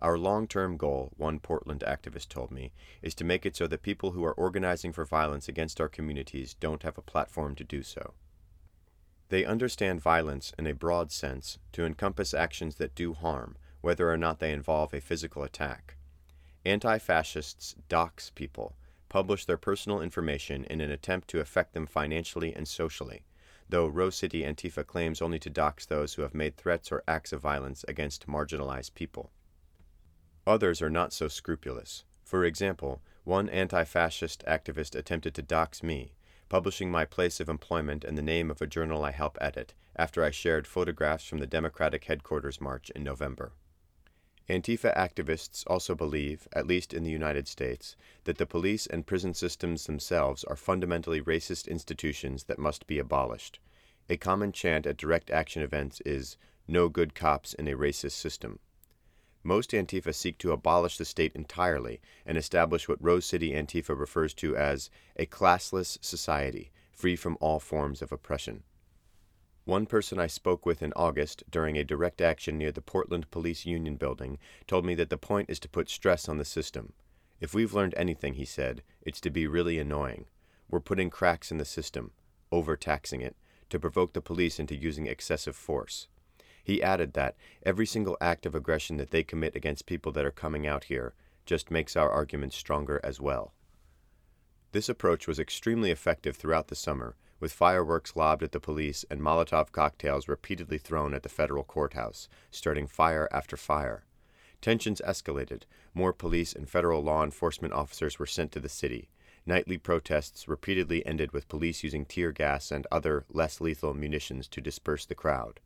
Our 0.00 0.16
long 0.16 0.48
term 0.48 0.78
goal, 0.78 1.12
one 1.18 1.38
Portland 1.40 1.84
activist 1.86 2.30
told 2.30 2.50
me, 2.50 2.72
is 3.02 3.14
to 3.16 3.24
make 3.24 3.44
it 3.44 3.54
so 3.54 3.66
that 3.66 3.82
people 3.82 4.12
who 4.12 4.24
are 4.24 4.32
organizing 4.32 4.92
for 4.92 5.04
violence 5.04 5.46
against 5.46 5.78
our 5.78 5.88
communities 5.88 6.54
don't 6.54 6.82
have 6.82 6.96
a 6.96 7.02
platform 7.02 7.54
to 7.56 7.64
do 7.64 7.82
so. 7.82 8.14
They 9.28 9.44
understand 9.44 10.00
violence 10.00 10.54
in 10.58 10.66
a 10.66 10.74
broad 10.74 11.12
sense 11.12 11.58
to 11.72 11.84
encompass 11.84 12.32
actions 12.32 12.76
that 12.76 12.94
do 12.94 13.12
harm, 13.12 13.56
whether 13.82 14.10
or 14.10 14.16
not 14.16 14.40
they 14.40 14.52
involve 14.52 14.94
a 14.94 15.00
physical 15.00 15.42
attack. 15.42 15.96
Anti 16.66 16.98
fascists 16.98 17.74
dox 17.90 18.30
people, 18.30 18.74
publish 19.10 19.44
their 19.44 19.58
personal 19.58 20.00
information 20.00 20.64
in 20.64 20.80
an 20.80 20.90
attempt 20.90 21.28
to 21.28 21.40
affect 21.40 21.74
them 21.74 21.86
financially 21.86 22.54
and 22.54 22.66
socially, 22.66 23.24
though 23.68 23.86
Rose 23.86 24.16
City 24.16 24.42
Antifa 24.42 24.86
claims 24.86 25.20
only 25.20 25.38
to 25.40 25.50
dox 25.50 25.84
those 25.84 26.14
who 26.14 26.22
have 26.22 26.34
made 26.34 26.56
threats 26.56 26.90
or 26.90 27.02
acts 27.06 27.32
of 27.32 27.42
violence 27.42 27.84
against 27.86 28.26
marginalized 28.26 28.94
people. 28.94 29.30
Others 30.46 30.80
are 30.80 30.90
not 30.90 31.12
so 31.12 31.28
scrupulous. 31.28 32.04
For 32.24 32.44
example, 32.44 33.02
one 33.24 33.48
anti 33.50 33.84
fascist 33.84 34.42
activist 34.46 34.94
attempted 34.94 35.34
to 35.34 35.42
dox 35.42 35.82
me, 35.82 36.14
publishing 36.48 36.90
my 36.90 37.04
place 37.04 37.40
of 37.40 37.48
employment 37.48 38.04
and 38.04 38.16
the 38.16 38.22
name 38.22 38.50
of 38.50 38.62
a 38.62 38.66
journal 38.66 39.04
I 39.04 39.10
help 39.10 39.36
edit, 39.40 39.74
after 39.96 40.24
I 40.24 40.30
shared 40.30 40.66
photographs 40.66 41.24
from 41.24 41.38
the 41.38 41.46
Democratic 41.46 42.04
headquarters 42.04 42.60
march 42.60 42.90
in 42.90 43.04
November. 43.04 43.52
Antifa 44.48 44.94
activists 44.94 45.64
also 45.66 45.94
believe, 45.94 46.46
at 46.52 46.66
least 46.66 46.92
in 46.92 47.02
the 47.02 47.10
United 47.10 47.48
States, 47.48 47.96
that 48.24 48.36
the 48.36 48.44
police 48.44 48.86
and 48.86 49.06
prison 49.06 49.32
systems 49.32 49.86
themselves 49.86 50.44
are 50.44 50.56
fundamentally 50.56 51.22
racist 51.22 51.66
institutions 51.66 52.44
that 52.44 52.58
must 52.58 52.86
be 52.86 52.98
abolished. 52.98 53.58
A 54.10 54.18
common 54.18 54.52
chant 54.52 54.84
at 54.86 54.98
direct 54.98 55.30
action 55.30 55.62
events 55.62 56.02
is, 56.04 56.36
No 56.68 56.90
good 56.90 57.14
cops 57.14 57.54
in 57.54 57.66
a 57.68 57.76
racist 57.76 58.12
system. 58.12 58.58
Most 59.42 59.70
Antifa 59.70 60.14
seek 60.14 60.36
to 60.38 60.52
abolish 60.52 60.98
the 60.98 61.06
state 61.06 61.34
entirely 61.34 62.00
and 62.26 62.36
establish 62.36 62.86
what 62.86 63.02
Rose 63.02 63.24
City 63.24 63.52
Antifa 63.52 63.98
refers 63.98 64.34
to 64.34 64.56
as 64.56 64.90
a 65.16 65.24
classless 65.24 65.98
society, 66.02 66.70
free 66.92 67.16
from 67.16 67.38
all 67.40 67.60
forms 67.60 68.02
of 68.02 68.12
oppression. 68.12 68.62
One 69.66 69.86
person 69.86 70.18
I 70.18 70.26
spoke 70.26 70.66
with 70.66 70.82
in 70.82 70.92
August 70.94 71.42
during 71.50 71.78
a 71.78 71.84
direct 71.84 72.20
action 72.20 72.58
near 72.58 72.70
the 72.70 72.82
Portland 72.82 73.30
Police 73.30 73.64
Union 73.64 73.96
building 73.96 74.38
told 74.66 74.84
me 74.84 74.94
that 74.96 75.08
the 75.08 75.16
point 75.16 75.48
is 75.48 75.58
to 75.60 75.70
put 75.70 75.88
stress 75.88 76.28
on 76.28 76.36
the 76.36 76.44
system. 76.44 76.92
If 77.40 77.54
we've 77.54 77.72
learned 77.72 77.94
anything, 77.96 78.34
he 78.34 78.44
said, 78.44 78.82
it's 79.00 79.22
to 79.22 79.30
be 79.30 79.46
really 79.46 79.78
annoying. 79.78 80.26
We're 80.68 80.80
putting 80.80 81.08
cracks 81.08 81.50
in 81.50 81.56
the 81.56 81.64
system, 81.64 82.10
overtaxing 82.52 83.22
it, 83.22 83.36
to 83.70 83.80
provoke 83.80 84.12
the 84.12 84.20
police 84.20 84.60
into 84.60 84.76
using 84.76 85.06
excessive 85.06 85.56
force. 85.56 86.08
He 86.62 86.82
added 86.82 87.14
that 87.14 87.36
every 87.64 87.86
single 87.86 88.18
act 88.20 88.44
of 88.44 88.54
aggression 88.54 88.98
that 88.98 89.12
they 89.12 89.22
commit 89.22 89.56
against 89.56 89.86
people 89.86 90.12
that 90.12 90.26
are 90.26 90.30
coming 90.30 90.66
out 90.66 90.84
here 90.84 91.14
just 91.46 91.70
makes 91.70 91.96
our 91.96 92.10
argument 92.10 92.52
stronger 92.52 93.00
as 93.02 93.18
well. 93.18 93.54
This 94.72 94.90
approach 94.90 95.26
was 95.26 95.38
extremely 95.38 95.90
effective 95.90 96.36
throughout 96.36 96.68
the 96.68 96.74
summer, 96.74 97.16
with 97.44 97.52
fireworks 97.52 98.16
lobbed 98.16 98.42
at 98.42 98.52
the 98.52 98.58
police 98.58 99.04
and 99.10 99.20
Molotov 99.20 99.70
cocktails 99.70 100.28
repeatedly 100.28 100.78
thrown 100.78 101.12
at 101.12 101.22
the 101.22 101.28
federal 101.28 101.62
courthouse, 101.62 102.26
starting 102.50 102.86
fire 102.86 103.28
after 103.30 103.54
fire. 103.54 104.06
Tensions 104.62 105.02
escalated. 105.06 105.64
More 105.92 106.14
police 106.14 106.54
and 106.54 106.66
federal 106.66 107.02
law 107.02 107.22
enforcement 107.22 107.74
officers 107.74 108.18
were 108.18 108.24
sent 108.24 108.50
to 108.52 108.60
the 108.60 108.70
city. 108.70 109.10
Nightly 109.44 109.76
protests 109.76 110.48
repeatedly 110.48 111.04
ended 111.04 111.32
with 111.32 111.50
police 111.50 111.84
using 111.84 112.06
tear 112.06 112.32
gas 112.32 112.70
and 112.70 112.86
other 112.90 113.26
less 113.28 113.60
lethal 113.60 113.92
munitions 113.92 114.48
to 114.48 114.62
disperse 114.62 115.04
the 115.04 115.14
crowd 115.14 115.60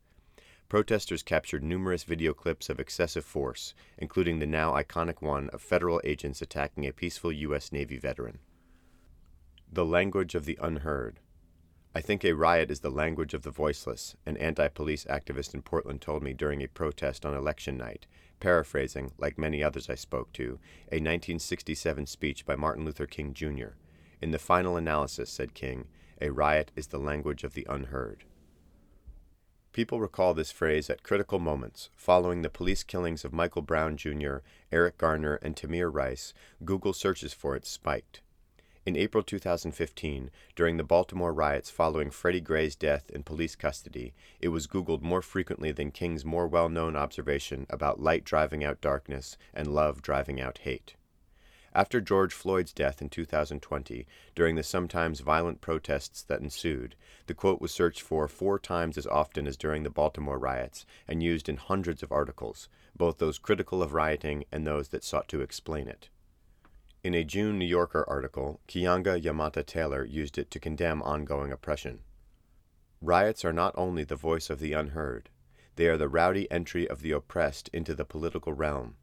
protesters 0.69 1.23
captured 1.23 1.63
numerous 1.63 2.03
video 2.03 2.35
clips 2.35 2.69
of 2.69 2.79
excessive 2.79 3.25
force, 3.25 3.73
including 3.97 4.39
the 4.39 4.47
now 4.47 4.75
iconic 4.75 5.23
one 5.23 5.49
of 5.49 5.63
federal 5.63 5.99
agents 6.05 6.43
attacking 6.43 6.87
a 6.87 6.93
peaceful 6.93 7.33
U.S. 7.33 7.73
Navy 7.73 7.97
veteran. 7.97 8.39
The 9.73 9.87
language 9.87 10.35
of 10.35 10.45
the 10.45 10.59
unheard. 10.61 11.21
I 11.99 12.01
think 12.01 12.25
a 12.25 12.31
riot 12.31 12.71
is 12.71 12.79
the 12.79 12.93
language 12.93 13.35
of 13.35 13.43
the 13.43 13.51
voiceless, 13.51 14.15
an 14.25 14.37
anti 14.37 14.69
police 14.69 15.05
activist 15.07 15.53
in 15.53 15.63
Portland 15.63 16.01
told 16.01 16.23
me 16.23 16.33
during 16.33 16.63
a 16.63 16.69
protest 16.69 17.27
on 17.27 17.35
election 17.35 17.77
night, 17.77 18.07
paraphrasing, 18.39 19.11
like 19.19 19.37
many 19.37 19.65
others 19.65 19.91
I 19.91 19.97
spoke 19.97 20.33
to, 20.35 20.61
a 20.93 21.03
1967 21.03 22.07
speech 22.07 22.47
by 22.47 22.55
Martin 22.55 22.85
Luther 22.85 23.09
King 23.09 23.35
Jr. 23.35 23.71
In 24.23 24.31
the 24.31 24.39
final 24.39 24.77
analysis, 24.77 25.29
said 25.29 25.55
King, 25.55 25.89
a 26.21 26.31
riot 26.31 26.71
is 26.77 26.87
the 26.87 27.01
language 27.01 27.43
of 27.43 27.55
the 27.55 27.67
unheard. 27.69 28.23
People 29.73 29.99
recall 29.99 30.35
this 30.35 30.53
phrase 30.53 30.89
at 30.89 31.03
critical 31.03 31.41
moments. 31.41 31.91
Following 31.97 32.43
the 32.43 32.49
police 32.49 32.85
killings 32.85 33.25
of 33.25 33.33
Michael 33.33 33.63
Brown 33.63 33.97
Jr., 33.97 34.37
Eric 34.71 34.99
Garner, 34.99 35.41
and 35.43 35.57
Tamir 35.57 35.93
Rice, 35.93 36.33
Google 36.65 36.93
searches 36.93 37.33
for 37.33 37.57
it 37.57 37.67
spiked. 37.67 38.21
In 38.89 38.97
April 38.97 39.23
2015, 39.23 40.31
during 40.57 40.79
the 40.79 40.83
Baltimore 40.83 41.35
riots 41.35 41.69
following 41.69 42.11
Freddie 42.11 42.41
Gray's 42.41 42.75
death 42.75 43.11
in 43.11 43.23
police 43.23 43.55
custody, 43.55 44.15
it 44.41 44.49
was 44.49 44.67
Googled 44.67 45.03
more 45.03 45.21
frequently 45.21 45.73
than 45.73 45.91
King's 45.91 46.25
more 46.25 46.47
well 46.47 46.71
known 46.71 46.97
observation 46.97 47.67
about 47.69 48.01
light 48.01 48.25
driving 48.25 48.65
out 48.65 48.81
darkness 48.81 49.37
and 49.53 49.75
love 49.75 50.01
driving 50.01 50.41
out 50.41 50.61
hate. 50.63 50.95
After 51.75 52.01
George 52.01 52.33
Floyd's 52.33 52.73
death 52.73 53.03
in 53.03 53.11
2020, 53.11 54.07
during 54.35 54.55
the 54.57 54.63
sometimes 54.63 55.21
violent 55.21 55.61
protests 55.61 56.23
that 56.23 56.41
ensued, 56.41 56.95
the 57.27 57.35
quote 57.35 57.61
was 57.61 57.73
searched 57.73 58.01
for 58.01 58.27
four 58.27 58.59
times 58.59 58.97
as 58.97 59.07
often 59.07 59.47
as 59.47 59.59
during 59.59 59.83
the 59.83 59.91
Baltimore 59.91 60.39
riots 60.39 60.87
and 61.07 61.23
used 61.23 61.51
in 61.51 61.59
hundreds 61.59 62.03
of 62.03 62.11
articles, 62.11 62.71
both 62.97 63.19
those 63.19 63.37
critical 63.37 63.83
of 63.83 63.93
rioting 63.93 64.47
and 64.51 64.67
those 64.67 64.89
that 64.89 65.05
sought 65.05 65.29
to 65.29 65.43
explain 65.43 65.89
it. 65.89 66.09
In 67.05 67.15
a 67.15 67.25
June 67.25 67.59
New 67.59 67.65
Yorker 67.65 68.05
article, 68.09 68.61
Keeanga-Yamahtta 68.69 69.65
Taylor 69.65 70.05
used 70.05 70.39
it 70.39 70.51
to 70.51 70.61
condemn 70.61 71.03
ongoing 71.03 71.53
oppression. 71.53 72.01
Riots 73.01 73.45
are 73.45 73.53
not 73.53 73.75
only 73.77 74.05
the 74.05 74.17
voice 74.17 74.51
of 74.51 74.59
the 74.59 74.73
unheard, 74.73 75.31
they 75.77 75.87
are 75.87 75.97
the 75.97 76.09
rowdy 76.09 76.51
entry 76.51 76.89
of 76.89 77.03
the 77.03 77.13
oppressed 77.13 77.69
into 77.73 77.95
the 77.95 78.05
political 78.05 78.53
realm 78.53 78.97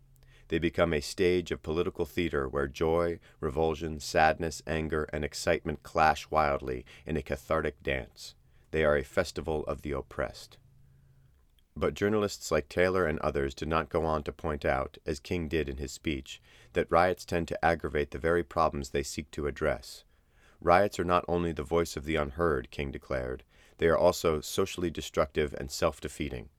they 0.47 0.59
become 0.59 0.93
a 0.93 1.01
stage 1.01 1.51
of 1.51 1.63
political 1.63 2.05
theater 2.05 2.47
where 2.47 2.67
joy, 2.67 3.19
revulsion, 3.39 3.99
sadness, 3.99 4.61
anger, 4.67 5.09
and 5.11 5.25
excitement 5.25 5.81
clash 5.83 6.29
wildly 6.29 6.85
in 7.05 7.17
a 7.17 7.23
cathartic 7.23 7.81
dance. 7.81 8.35
They 8.71 8.83
are 8.83 8.97
a 8.97 9.03
festival 9.03 9.63
of 9.65 9.81
the 9.81 9.91
oppressed. 9.91 10.57
But 11.75 11.93
journalists 11.93 12.51
like 12.51 12.69
Taylor 12.69 13.05
and 13.05 13.19
others 13.19 13.53
did 13.53 13.67
not 13.67 13.89
go 13.89 14.05
on 14.05 14.23
to 14.23 14.31
point 14.31 14.63
out, 14.63 14.97
as 15.05 15.19
King 15.19 15.47
did 15.47 15.67
in 15.67 15.77
his 15.77 15.91
speech, 15.91 16.41
that 16.75 16.91
riots 16.91 17.25
tend 17.25 17.47
to 17.47 17.65
aggravate 17.65 18.11
the 18.11 18.17
very 18.17 18.43
problems 18.43 18.89
they 18.89 19.03
seek 19.03 19.31
to 19.31 19.47
address. 19.47 20.03
Riots 20.61 20.99
are 20.99 21.03
not 21.03 21.25
only 21.27 21.51
the 21.51 21.63
voice 21.63 21.97
of 21.97 22.05
the 22.05 22.15
unheard, 22.15 22.71
King 22.71 22.91
declared, 22.91 23.43
they 23.77 23.87
are 23.87 23.97
also 23.97 24.39
socially 24.39 24.89
destructive 24.89 25.53
and 25.57 25.69
self 25.69 25.99
defeating. 25.99 26.49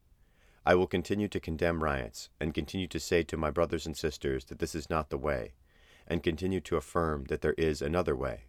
I 0.67 0.75
will 0.75 0.87
continue 0.87 1.29
to 1.29 1.41
condemn 1.41 1.83
riots, 1.83 2.29
and 2.41 2.53
continue 2.53 2.89
to 2.89 3.01
say 3.01 3.23
to 3.23 3.37
my 3.37 3.51
brothers 3.51 3.87
and 3.87 3.97
sisters 3.97 4.47
that 4.47 4.59
this 4.59 4.75
is 4.75 4.91
not 4.91 5.11
the 5.11 5.19
way, 5.19 5.55
and 6.07 6.23
continue 6.23 6.61
to 6.63 6.77
affirm 6.77 7.25
that 7.29 7.41
there 7.41 7.55
is 7.57 7.81
another 7.81 8.17
way. 8.17 8.47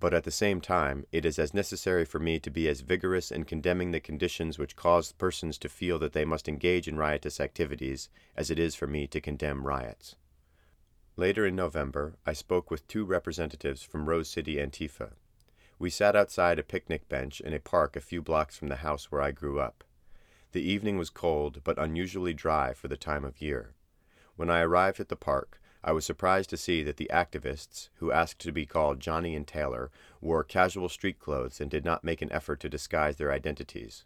But 0.00 0.14
at 0.14 0.24
the 0.24 0.30
same 0.30 0.62
time, 0.62 1.04
it 1.12 1.26
is 1.26 1.38
as 1.38 1.52
necessary 1.52 2.06
for 2.06 2.18
me 2.18 2.38
to 2.40 2.50
be 2.50 2.66
as 2.68 2.80
vigorous 2.80 3.30
in 3.30 3.44
condemning 3.44 3.90
the 3.90 4.00
conditions 4.00 4.58
which 4.58 4.74
cause 4.74 5.12
persons 5.12 5.58
to 5.58 5.68
feel 5.68 5.98
that 5.98 6.14
they 6.14 6.24
must 6.24 6.48
engage 6.48 6.88
in 6.88 6.96
riotous 6.96 7.38
activities 7.38 8.08
as 8.34 8.50
it 8.50 8.58
is 8.58 8.74
for 8.74 8.86
me 8.86 9.06
to 9.08 9.20
condemn 9.20 9.66
riots. 9.66 10.16
Later 11.16 11.44
in 11.44 11.56
November, 11.56 12.14
I 12.24 12.32
spoke 12.32 12.70
with 12.70 12.86
two 12.86 13.04
representatives 13.04 13.82
from 13.82 14.08
Rose 14.08 14.28
City 14.28 14.56
Antifa. 14.56 15.12
We 15.78 15.90
sat 15.90 16.14
outside 16.14 16.58
a 16.58 16.62
picnic 16.62 17.08
bench 17.08 17.40
in 17.40 17.52
a 17.52 17.58
park 17.58 17.96
a 17.96 18.00
few 18.00 18.22
blocks 18.22 18.56
from 18.56 18.68
the 18.68 18.76
house 18.76 19.10
where 19.10 19.20
I 19.20 19.32
grew 19.32 19.60
up. 19.60 19.84
The 20.52 20.62
evening 20.62 20.98
was 20.98 21.10
cold, 21.10 21.62
but 21.64 21.78
unusually 21.78 22.32
dry 22.32 22.74
for 22.74 22.88
the 22.88 22.96
time 22.96 23.24
of 23.24 23.42
year. 23.42 23.74
When 24.36 24.50
I 24.50 24.60
arrived 24.60 25.00
at 25.00 25.08
the 25.08 25.16
park, 25.16 25.60
I 25.82 25.92
was 25.92 26.04
surprised 26.04 26.50
to 26.50 26.56
see 26.56 26.82
that 26.82 26.96
the 26.96 27.10
activists, 27.12 27.88
who 27.96 28.12
asked 28.12 28.40
to 28.40 28.52
be 28.52 28.66
called 28.66 29.00
Johnny 29.00 29.34
and 29.34 29.46
Taylor, 29.46 29.90
wore 30.20 30.44
casual 30.44 30.88
street 30.88 31.18
clothes 31.18 31.60
and 31.60 31.70
did 31.70 31.84
not 31.84 32.04
make 32.04 32.22
an 32.22 32.32
effort 32.32 32.60
to 32.60 32.68
disguise 32.68 33.16
their 33.16 33.32
identities. 33.32 34.04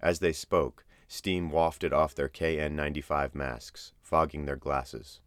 As 0.00 0.18
they 0.18 0.32
spoke, 0.32 0.84
steam 1.08 1.50
wafted 1.50 1.92
off 1.92 2.14
their 2.14 2.28
KN95 2.28 3.34
masks, 3.34 3.92
fogging 4.00 4.46
their 4.46 4.56
glasses. 4.56 5.20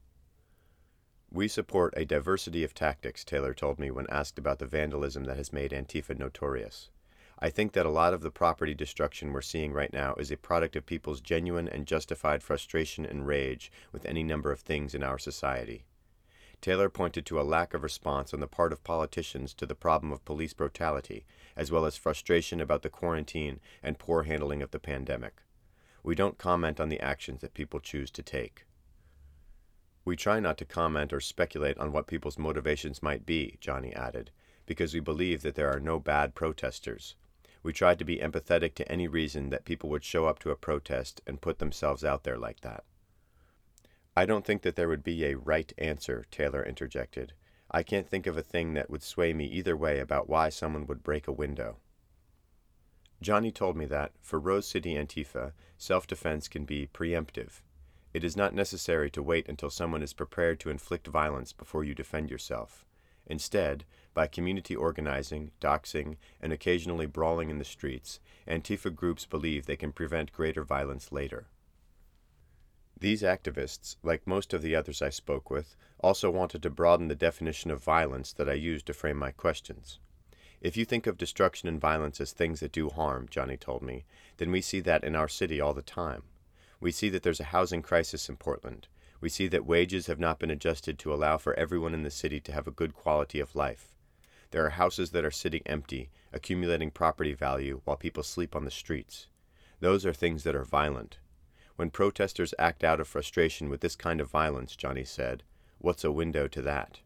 We 1.35 1.49
support 1.49 1.93
a 1.97 2.05
diversity 2.05 2.63
of 2.63 2.73
tactics, 2.73 3.25
Taylor 3.25 3.53
told 3.53 3.77
me 3.77 3.91
when 3.91 4.07
asked 4.09 4.39
about 4.39 4.59
the 4.59 4.65
vandalism 4.65 5.25
that 5.25 5.35
has 5.35 5.51
made 5.51 5.71
Antifa 5.71 6.17
notorious. 6.17 6.91
I 7.39 7.49
think 7.49 7.73
that 7.73 7.85
a 7.85 7.89
lot 7.89 8.13
of 8.13 8.21
the 8.21 8.31
property 8.31 8.73
destruction 8.73 9.33
we're 9.33 9.41
seeing 9.41 9.73
right 9.73 9.91
now 9.91 10.15
is 10.15 10.31
a 10.31 10.37
product 10.37 10.77
of 10.77 10.85
people's 10.85 11.19
genuine 11.19 11.67
and 11.67 11.85
justified 11.85 12.41
frustration 12.41 13.05
and 13.05 13.27
rage 13.27 13.69
with 13.91 14.05
any 14.05 14.23
number 14.23 14.49
of 14.49 14.61
things 14.61 14.95
in 14.95 15.03
our 15.03 15.19
society. 15.19 15.83
Taylor 16.61 16.87
pointed 16.87 17.25
to 17.25 17.41
a 17.41 17.43
lack 17.43 17.73
of 17.73 17.83
response 17.83 18.33
on 18.33 18.39
the 18.39 18.47
part 18.47 18.71
of 18.71 18.85
politicians 18.85 19.53
to 19.55 19.65
the 19.65 19.75
problem 19.75 20.13
of 20.13 20.23
police 20.23 20.53
brutality, 20.53 21.25
as 21.57 21.69
well 21.69 21.83
as 21.83 21.97
frustration 21.97 22.61
about 22.61 22.81
the 22.81 22.89
quarantine 22.89 23.59
and 23.83 23.99
poor 23.99 24.23
handling 24.23 24.61
of 24.61 24.71
the 24.71 24.79
pandemic. 24.79 25.41
We 26.01 26.15
don't 26.15 26.37
comment 26.37 26.79
on 26.79 26.87
the 26.87 27.01
actions 27.01 27.41
that 27.41 27.53
people 27.53 27.81
choose 27.81 28.09
to 28.11 28.23
take. 28.23 28.63
We 30.05 30.15
try 30.15 30.39
not 30.39 30.59
to 30.59 30.65
comment 30.65 31.11
or 31.11 31.19
speculate 31.19 31.79
on 31.79 31.91
what 31.91 32.05
people's 32.05 32.37
motivations 32.37 33.01
might 33.01 33.25
be, 33.25 33.57
Johnny 33.59 33.91
added, 33.95 34.29
because 34.67 34.93
we 34.93 34.99
believe 34.99 35.41
that 35.41 35.55
there 35.55 35.71
are 35.71 35.79
no 35.79 35.99
bad 35.99 36.35
protesters. 36.35 37.15
We 37.63 37.73
tried 37.73 37.97
to 37.97 38.05
be 38.05 38.19
empathetic 38.19 38.75
to 38.75 38.91
any 38.91 39.07
reason 39.07 39.49
that 39.49 39.65
people 39.65 39.89
would 39.89 40.03
show 40.03 40.27
up 40.27 40.37
to 40.39 40.51
a 40.51 40.55
protest 40.55 41.21
and 41.25 41.41
put 41.41 41.57
themselves 41.57 42.05
out 42.05 42.23
there 42.23 42.37
like 42.37 42.61
that. 42.61 42.83
I 44.15 44.27
don't 44.27 44.45
think 44.45 44.61
that 44.61 44.75
there 44.75 44.87
would 44.87 45.03
be 45.03 45.25
a 45.25 45.37
right 45.37 45.73
answer, 45.79 46.25
Taylor 46.29 46.63
interjected. 46.63 47.33
I 47.71 47.81
can't 47.81 48.07
think 48.07 48.27
of 48.27 48.37
a 48.37 48.43
thing 48.43 48.75
that 48.75 48.91
would 48.91 49.01
sway 49.01 49.33
me 49.33 49.45
either 49.45 49.75
way 49.75 49.99
about 49.99 50.29
why 50.29 50.49
someone 50.49 50.85
would 50.85 51.01
break 51.01 51.27
a 51.27 51.31
window. 51.31 51.77
Johnny 53.21 53.51
told 53.51 53.75
me 53.75 53.85
that, 53.87 54.11
for 54.21 54.39
Rose 54.39 54.67
City 54.67 54.93
Antifa, 54.93 55.53
self 55.79 56.05
defense 56.05 56.47
can 56.47 56.63
be 56.63 56.85
preemptive, 56.85 57.61
it 58.15 58.23
is 58.23 58.37
not 58.37 58.55
necessary 58.55 59.11
to 59.11 59.21
wait 59.21 59.45
until 59.49 59.69
someone 59.69 60.01
is 60.01 60.13
prepared 60.13 60.57
to 60.57 60.69
inflict 60.69 61.05
violence 61.05 61.51
before 61.51 61.83
you 61.83 61.93
defend 61.93 62.31
yourself. 62.31 62.85
Instead, 63.27 63.83
by 64.13 64.25
community 64.25 64.73
organizing, 64.73 65.51
doxing, 65.59 66.15
and 66.41 66.53
occasionally 66.53 67.07
brawling 67.07 67.49
in 67.49 67.57
the 67.57 67.65
streets, 67.65 68.21
Antifa 68.47 68.95
groups 68.95 69.25
believe 69.25 69.65
they 69.65 69.75
can 69.75 69.91
prevent 69.91 70.31
greater 70.31 70.63
violence 70.63 71.11
later. 71.11 71.47
These 72.97 73.21
activists, 73.21 73.97
like 74.01 74.25
most 74.25 74.53
of 74.53 74.61
the 74.61 74.77
others 74.77 75.01
I 75.01 75.09
spoke 75.09 75.49
with, 75.49 75.75
also 75.99 76.31
wanted 76.31 76.63
to 76.63 76.69
broaden 76.69 77.09
the 77.09 77.15
definition 77.15 77.69
of 77.69 77.83
violence 77.83 78.31
that 78.31 78.47
I 78.47 78.53
used 78.53 78.85
to 78.85 78.93
frame 78.93 79.17
my 79.17 79.31
questions. 79.31 79.99
If 80.61 80.77
you 80.77 80.85
think 80.85 81.05
of 81.05 81.17
destruction 81.17 81.67
and 81.67 81.81
violence 81.81 82.21
as 82.21 82.31
things 82.31 82.61
that 82.61 82.71
do 82.71 82.87
harm, 82.87 83.27
Johnny 83.29 83.57
told 83.57 83.81
me, 83.81 84.05
then 84.37 84.51
we 84.51 84.61
see 84.61 84.79
that 84.79 85.03
in 85.03 85.17
our 85.17 85.27
city 85.27 85.59
all 85.59 85.73
the 85.73 85.81
time. 85.81 86.23
We 86.79 86.91
see 86.91 87.09
that 87.09 87.23
there's 87.23 87.39
a 87.39 87.45
housing 87.45 87.81
crisis 87.81 88.29
in 88.29 88.37
Portland. 88.37 88.87
We 89.21 89.29
see 89.29 89.47
that 89.47 89.65
wages 89.65 90.07
have 90.07 90.19
not 90.19 90.39
been 90.39 90.51
adjusted 90.51 90.99
to 90.99 91.13
allow 91.13 91.37
for 91.37 91.53
everyone 91.53 91.93
in 91.93 92.03
the 92.03 92.11
city 92.11 92.39
to 92.41 92.51
have 92.51 92.67
a 92.67 92.71
good 92.71 92.93
quality 92.93 93.39
of 93.39 93.55
life. 93.55 93.95
There 94.51 94.65
are 94.65 94.71
houses 94.71 95.11
that 95.11 95.25
are 95.25 95.31
sitting 95.31 95.63
empty, 95.65 96.09
accumulating 96.31 96.91
property 96.91 97.33
value 97.33 97.81
while 97.85 97.97
people 97.97 98.23
sleep 98.23 98.55
on 98.55 98.65
the 98.65 98.71
streets. 98.71 99.27
Those 99.79 100.05
are 100.05 100.13
things 100.13 100.43
that 100.43 100.55
are 100.55 100.63
violent. 100.63 101.17
When 101.75 101.89
protesters 101.89 102.53
act 102.57 102.83
out 102.83 102.99
of 102.99 103.07
frustration 103.07 103.69
with 103.69 103.81
this 103.81 103.95
kind 103.95 104.21
of 104.21 104.29
violence, 104.29 104.75
Johnny 104.75 105.03
said, 105.03 105.43
what's 105.79 106.03
a 106.03 106.11
window 106.11 106.47
to 106.47 106.61
that? 106.61 106.99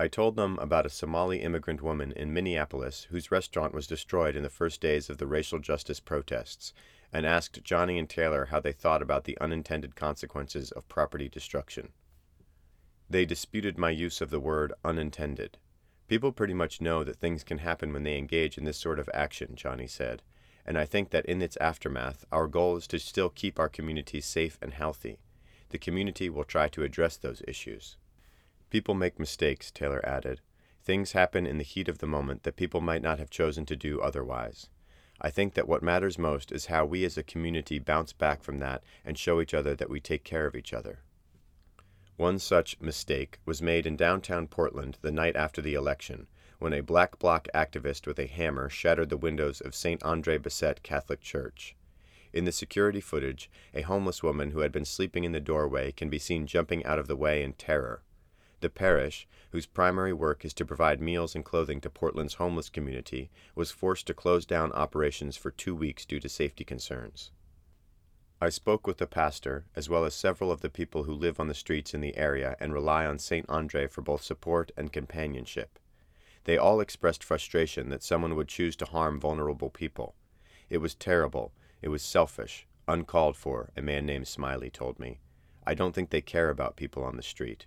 I 0.00 0.08
told 0.08 0.36
them 0.36 0.58
about 0.60 0.86
a 0.86 0.90
Somali 0.90 1.38
immigrant 1.38 1.82
woman 1.82 2.12
in 2.12 2.32
Minneapolis 2.32 3.08
whose 3.10 3.32
restaurant 3.32 3.74
was 3.74 3.86
destroyed 3.86 4.36
in 4.36 4.42
the 4.42 4.50
first 4.50 4.80
days 4.80 5.10
of 5.10 5.18
the 5.18 5.26
racial 5.26 5.58
justice 5.58 5.98
protests 5.98 6.72
and 7.12 7.24
asked 7.24 7.64
Johnny 7.64 7.98
and 7.98 8.08
Taylor 8.08 8.46
how 8.46 8.60
they 8.60 8.72
thought 8.72 9.02
about 9.02 9.24
the 9.24 9.38
unintended 9.40 9.96
consequences 9.96 10.70
of 10.72 10.88
property 10.88 11.28
destruction. 11.28 11.90
They 13.08 13.24
disputed 13.24 13.78
my 13.78 13.90
use 13.90 14.20
of 14.20 14.30
the 14.30 14.40
word 14.40 14.72
unintended. 14.84 15.56
People 16.06 16.32
pretty 16.32 16.54
much 16.54 16.80
know 16.80 17.04
that 17.04 17.16
things 17.16 17.44
can 17.44 17.58
happen 17.58 17.92
when 17.92 18.02
they 18.02 18.18
engage 18.18 18.58
in 18.58 18.64
this 18.64 18.78
sort 18.78 18.98
of 18.98 19.08
action, 19.14 19.56
Johnny 19.56 19.86
said, 19.86 20.22
and 20.66 20.76
I 20.76 20.84
think 20.84 21.10
that 21.10 21.24
in 21.24 21.40
its 21.40 21.56
aftermath, 21.58 22.26
our 22.30 22.46
goal 22.46 22.76
is 22.76 22.86
to 22.88 22.98
still 22.98 23.30
keep 23.30 23.58
our 23.58 23.70
communities 23.70 24.26
safe 24.26 24.58
and 24.60 24.74
healthy. 24.74 25.18
The 25.70 25.78
community 25.78 26.28
will 26.28 26.44
try 26.44 26.68
to 26.68 26.82
address 26.82 27.16
those 27.16 27.42
issues. 27.48 27.96
People 28.70 28.94
make 28.94 29.18
mistakes, 29.18 29.70
Taylor 29.70 30.06
added. 30.06 30.40
Things 30.84 31.12
happen 31.12 31.46
in 31.46 31.56
the 31.56 31.64
heat 31.64 31.88
of 31.88 31.98
the 31.98 32.06
moment 32.06 32.42
that 32.42 32.56
people 32.56 32.80
might 32.80 33.02
not 33.02 33.18
have 33.18 33.30
chosen 33.30 33.64
to 33.66 33.76
do 33.76 34.00
otherwise. 34.00 34.68
I 35.20 35.30
think 35.30 35.54
that 35.54 35.66
what 35.66 35.82
matters 35.82 36.18
most 36.18 36.52
is 36.52 36.66
how 36.66 36.84
we 36.84 37.04
as 37.04 37.18
a 37.18 37.22
community 37.22 37.78
bounce 37.78 38.12
back 38.12 38.42
from 38.42 38.58
that 38.58 38.84
and 39.04 39.18
show 39.18 39.40
each 39.40 39.54
other 39.54 39.74
that 39.74 39.90
we 39.90 40.00
take 40.00 40.22
care 40.22 40.46
of 40.46 40.54
each 40.54 40.72
other. 40.72 41.00
One 42.16 42.38
such 42.38 42.80
mistake 42.80 43.38
was 43.44 43.62
made 43.62 43.86
in 43.86 43.96
downtown 43.96 44.48
Portland 44.48 44.98
the 45.02 45.12
night 45.12 45.36
after 45.36 45.60
the 45.60 45.74
election, 45.74 46.26
when 46.58 46.72
a 46.72 46.82
black 46.82 47.18
bloc 47.18 47.46
activist 47.54 48.06
with 48.06 48.18
a 48.18 48.26
hammer 48.26 48.68
shattered 48.68 49.08
the 49.08 49.16
windows 49.16 49.60
of 49.60 49.74
St. 49.74 50.02
Andre 50.02 50.38
Bessette 50.38 50.82
Catholic 50.82 51.20
Church. 51.20 51.76
In 52.32 52.44
the 52.44 52.52
security 52.52 53.00
footage, 53.00 53.50
a 53.72 53.82
homeless 53.82 54.22
woman 54.22 54.50
who 54.50 54.60
had 54.60 54.72
been 54.72 54.84
sleeping 54.84 55.24
in 55.24 55.32
the 55.32 55.40
doorway 55.40 55.92
can 55.92 56.10
be 56.10 56.18
seen 56.18 56.46
jumping 56.46 56.84
out 56.84 56.98
of 56.98 57.06
the 57.06 57.16
way 57.16 57.42
in 57.42 57.52
terror. 57.54 58.02
The 58.60 58.70
parish, 58.70 59.28
whose 59.50 59.66
primary 59.66 60.12
work 60.12 60.44
is 60.44 60.52
to 60.54 60.64
provide 60.64 61.00
meals 61.00 61.34
and 61.34 61.44
clothing 61.44 61.80
to 61.82 61.90
Portland's 61.90 62.34
homeless 62.34 62.68
community, 62.68 63.30
was 63.54 63.70
forced 63.70 64.06
to 64.08 64.14
close 64.14 64.44
down 64.44 64.72
operations 64.72 65.36
for 65.36 65.50
two 65.50 65.76
weeks 65.76 66.04
due 66.04 66.18
to 66.18 66.28
safety 66.28 66.64
concerns. 66.64 67.30
I 68.40 68.50
spoke 68.50 68.86
with 68.86 68.98
the 68.98 69.06
pastor, 69.06 69.66
as 69.74 69.88
well 69.88 70.04
as 70.04 70.14
several 70.14 70.50
of 70.50 70.60
the 70.60 70.70
people 70.70 71.04
who 71.04 71.12
live 71.12 71.38
on 71.38 71.48
the 71.48 71.54
streets 71.54 71.94
in 71.94 72.00
the 72.00 72.16
area 72.16 72.56
and 72.60 72.72
rely 72.72 73.04
on 73.06 73.18
St. 73.18 73.44
Andre 73.48 73.86
for 73.86 74.02
both 74.02 74.22
support 74.22 74.70
and 74.76 74.92
companionship. 74.92 75.78
They 76.44 76.56
all 76.56 76.80
expressed 76.80 77.24
frustration 77.24 77.90
that 77.90 78.02
someone 78.02 78.36
would 78.36 78.48
choose 78.48 78.76
to 78.76 78.86
harm 78.86 79.20
vulnerable 79.20 79.70
people. 79.70 80.14
It 80.70 80.78
was 80.78 80.94
terrible, 80.94 81.52
it 81.82 81.88
was 81.88 82.02
selfish, 82.02 82.66
uncalled 82.86 83.36
for, 83.36 83.70
a 83.76 83.82
man 83.82 84.06
named 84.06 84.28
Smiley 84.28 84.70
told 84.70 84.98
me. 84.98 85.20
I 85.66 85.74
don't 85.74 85.92
think 85.92 86.10
they 86.10 86.22
care 86.22 86.48
about 86.48 86.76
people 86.76 87.04
on 87.04 87.16
the 87.16 87.22
street. 87.22 87.66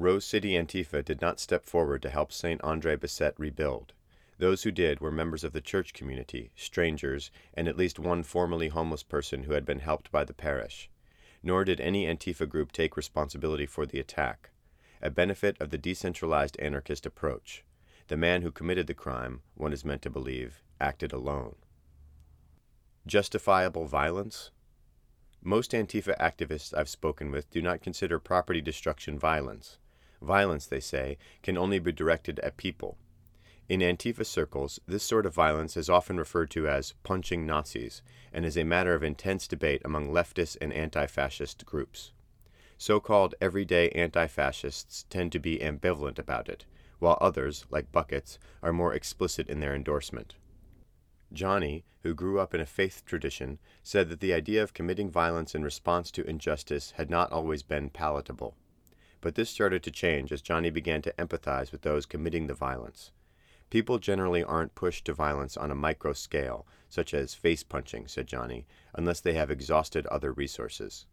Rose 0.00 0.24
City 0.24 0.52
Antifa 0.52 1.04
did 1.04 1.20
not 1.20 1.38
step 1.38 1.66
forward 1.66 2.00
to 2.00 2.08
help 2.08 2.32
St. 2.32 2.58
Andre 2.64 2.96
Bessette 2.96 3.34
rebuild. 3.36 3.92
Those 4.38 4.62
who 4.62 4.70
did 4.70 4.98
were 4.98 5.10
members 5.10 5.44
of 5.44 5.52
the 5.52 5.60
church 5.60 5.92
community, 5.92 6.52
strangers, 6.56 7.30
and 7.52 7.68
at 7.68 7.76
least 7.76 7.98
one 7.98 8.22
formerly 8.22 8.68
homeless 8.68 9.02
person 9.02 9.42
who 9.42 9.52
had 9.52 9.66
been 9.66 9.80
helped 9.80 10.10
by 10.10 10.24
the 10.24 10.32
parish. 10.32 10.88
Nor 11.42 11.66
did 11.66 11.82
any 11.82 12.06
Antifa 12.06 12.48
group 12.48 12.72
take 12.72 12.96
responsibility 12.96 13.66
for 13.66 13.84
the 13.84 14.00
attack, 14.00 14.48
a 15.02 15.10
benefit 15.10 15.60
of 15.60 15.68
the 15.68 15.76
decentralized 15.76 16.58
anarchist 16.58 17.04
approach. 17.04 17.62
The 18.08 18.16
man 18.16 18.40
who 18.40 18.50
committed 18.50 18.86
the 18.86 18.94
crime, 18.94 19.42
one 19.54 19.74
is 19.74 19.84
meant 19.84 20.00
to 20.02 20.10
believe, 20.10 20.62
acted 20.80 21.12
alone. 21.12 21.56
Justifiable 23.06 23.84
violence? 23.84 24.50
Most 25.42 25.72
Antifa 25.72 26.16
activists 26.18 26.72
I've 26.74 26.88
spoken 26.88 27.30
with 27.30 27.50
do 27.50 27.60
not 27.60 27.82
consider 27.82 28.18
property 28.18 28.62
destruction 28.62 29.18
violence. 29.18 29.76
Violence, 30.22 30.66
they 30.66 30.80
say, 30.80 31.16
can 31.42 31.56
only 31.56 31.78
be 31.78 31.92
directed 31.92 32.38
at 32.40 32.56
people. 32.56 32.98
In 33.68 33.80
Antifa 33.80 34.26
circles, 34.26 34.80
this 34.88 35.04
sort 35.04 35.26
of 35.26 35.34
violence 35.34 35.76
is 35.76 35.88
often 35.88 36.18
referred 36.18 36.50
to 36.50 36.66
as 36.66 36.94
punching 37.04 37.46
Nazis 37.46 38.02
and 38.32 38.44
is 38.44 38.56
a 38.56 38.64
matter 38.64 38.94
of 38.94 39.04
intense 39.04 39.46
debate 39.46 39.80
among 39.84 40.10
leftist 40.10 40.56
and 40.60 40.72
anti 40.72 41.06
fascist 41.06 41.64
groups. 41.64 42.10
So 42.78 42.98
called 42.98 43.34
everyday 43.40 43.90
anti 43.90 44.26
fascists 44.26 45.04
tend 45.08 45.30
to 45.32 45.38
be 45.38 45.58
ambivalent 45.58 46.18
about 46.18 46.48
it, 46.48 46.64
while 46.98 47.16
others, 47.20 47.64
like 47.70 47.92
Buckets, 47.92 48.38
are 48.62 48.72
more 48.72 48.92
explicit 48.92 49.48
in 49.48 49.60
their 49.60 49.74
endorsement. 49.74 50.34
Johnny, 51.32 51.84
who 52.02 52.12
grew 52.12 52.40
up 52.40 52.54
in 52.54 52.60
a 52.60 52.66
faith 52.66 53.04
tradition, 53.06 53.58
said 53.84 54.08
that 54.08 54.18
the 54.18 54.34
idea 54.34 54.62
of 54.62 54.74
committing 54.74 55.10
violence 55.10 55.54
in 55.54 55.62
response 55.62 56.10
to 56.10 56.28
injustice 56.28 56.94
had 56.96 57.08
not 57.08 57.30
always 57.30 57.62
been 57.62 57.88
palatable. 57.88 58.56
But 59.20 59.34
this 59.34 59.50
started 59.50 59.82
to 59.82 59.90
change 59.90 60.32
as 60.32 60.42
Johnny 60.42 60.70
began 60.70 61.02
to 61.02 61.12
empathize 61.18 61.72
with 61.72 61.82
those 61.82 62.06
committing 62.06 62.46
the 62.46 62.54
violence. 62.54 63.12
People 63.70 63.98
generally 63.98 64.42
aren't 64.42 64.74
pushed 64.74 65.04
to 65.04 65.12
violence 65.12 65.56
on 65.56 65.70
a 65.70 65.76
micro 65.76 66.12
scale, 66.12 66.66
such 66.88 67.14
as 67.14 67.34
face 67.34 67.62
punching, 67.62 68.08
said 68.08 68.26
Johnny, 68.26 68.66
unless 68.94 69.20
they 69.20 69.34
have 69.34 69.50
exhausted 69.50 70.06
other 70.06 70.32
resources. 70.32 71.06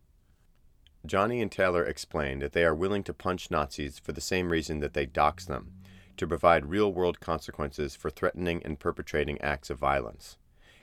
Johnny 1.05 1.41
and 1.41 1.51
Taylor 1.51 1.83
explained 1.83 2.41
that 2.41 2.53
they 2.53 2.65
are 2.65 2.73
willing 2.73 3.03
to 3.03 3.13
punch 3.13 3.51
Nazis 3.51 3.99
for 3.99 4.11
the 4.11 4.21
same 4.21 4.49
reason 4.49 4.79
that 4.79 4.93
they 4.93 5.05
dox 5.05 5.45
them 5.45 5.73
to 6.17 6.27
provide 6.27 6.65
real 6.65 6.91
world 6.91 7.19
consequences 7.19 7.95
for 7.95 8.09
threatening 8.09 8.61
and 8.65 8.79
perpetrating 8.79 9.39
acts 9.39 9.69
of 9.69 9.77
violence. 9.77 10.37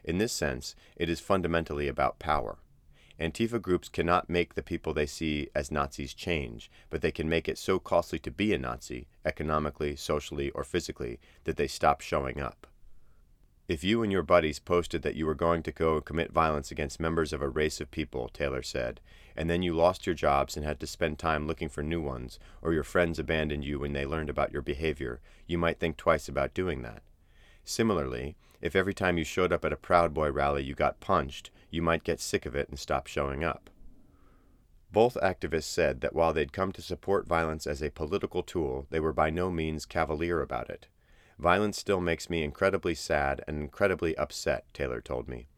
In 0.04 0.18
this 0.18 0.32
sense, 0.32 0.76
it 0.96 1.08
is 1.08 1.20
fundamentally 1.20 1.88
about 1.88 2.18
power. 2.18 2.58
Antifa 3.20 3.62
groups 3.62 3.88
cannot 3.88 4.28
make 4.28 4.54
the 4.54 4.62
people 4.62 4.92
they 4.92 5.06
see 5.06 5.48
as 5.54 5.70
Nazis 5.70 6.14
change, 6.14 6.70
but 6.90 7.00
they 7.00 7.12
can 7.12 7.28
make 7.28 7.48
it 7.48 7.58
so 7.58 7.78
costly 7.78 8.18
to 8.18 8.30
be 8.30 8.52
a 8.52 8.58
Nazi, 8.58 9.06
economically, 9.24 9.94
socially, 9.94 10.50
or 10.50 10.64
physically, 10.64 11.20
that 11.44 11.56
they 11.56 11.68
stop 11.68 12.00
showing 12.00 12.40
up. 12.40 12.66
If 13.66 13.82
you 13.82 14.02
and 14.02 14.12
your 14.12 14.22
buddies 14.22 14.58
posted 14.58 15.02
that 15.02 15.14
you 15.14 15.24
were 15.24 15.34
going 15.34 15.62
to 15.62 15.72
go 15.72 15.94
and 15.94 16.04
commit 16.04 16.32
violence 16.32 16.70
against 16.70 17.00
members 17.00 17.32
of 17.32 17.40
a 17.40 17.48
race 17.48 17.80
of 17.80 17.90
people, 17.90 18.28
Taylor 18.28 18.62
said, 18.62 19.00
and 19.36 19.48
then 19.48 19.62
you 19.62 19.74
lost 19.74 20.06
your 20.06 20.14
jobs 20.14 20.56
and 20.56 20.66
had 20.66 20.78
to 20.80 20.86
spend 20.86 21.18
time 21.18 21.46
looking 21.46 21.70
for 21.70 21.82
new 21.82 22.00
ones, 22.00 22.38
or 22.60 22.74
your 22.74 22.82
friends 22.82 23.18
abandoned 23.18 23.64
you 23.64 23.78
when 23.78 23.94
they 23.94 24.04
learned 24.04 24.28
about 24.28 24.52
your 24.52 24.60
behavior, 24.60 25.20
you 25.46 25.56
might 25.56 25.78
think 25.78 25.96
twice 25.96 26.28
about 26.28 26.52
doing 26.52 26.82
that. 26.82 27.02
Similarly, 27.64 28.36
if 28.60 28.76
every 28.76 28.92
time 28.92 29.16
you 29.16 29.24
showed 29.24 29.52
up 29.52 29.64
at 29.64 29.72
a 29.72 29.76
Proud 29.76 30.12
Boy 30.12 30.30
rally 30.30 30.62
you 30.62 30.74
got 30.74 31.00
punched, 31.00 31.50
you 31.74 31.82
might 31.82 32.04
get 32.04 32.20
sick 32.20 32.46
of 32.46 32.54
it 32.54 32.68
and 32.68 32.78
stop 32.78 33.06
showing 33.08 33.42
up. 33.42 33.68
Both 34.92 35.18
activists 35.20 35.64
said 35.64 36.00
that 36.02 36.14
while 36.14 36.32
they'd 36.32 36.52
come 36.52 36.70
to 36.72 36.80
support 36.80 37.26
violence 37.26 37.66
as 37.66 37.82
a 37.82 37.90
political 37.90 38.44
tool, 38.44 38.86
they 38.90 39.00
were 39.00 39.12
by 39.12 39.28
no 39.28 39.50
means 39.50 39.84
cavalier 39.84 40.40
about 40.40 40.70
it. 40.70 40.86
Violence 41.36 41.76
still 41.76 42.00
makes 42.00 42.30
me 42.30 42.44
incredibly 42.44 42.94
sad 42.94 43.42
and 43.48 43.60
incredibly 43.60 44.16
upset, 44.16 44.72
Taylor 44.72 45.00
told 45.00 45.28
me. 45.28 45.48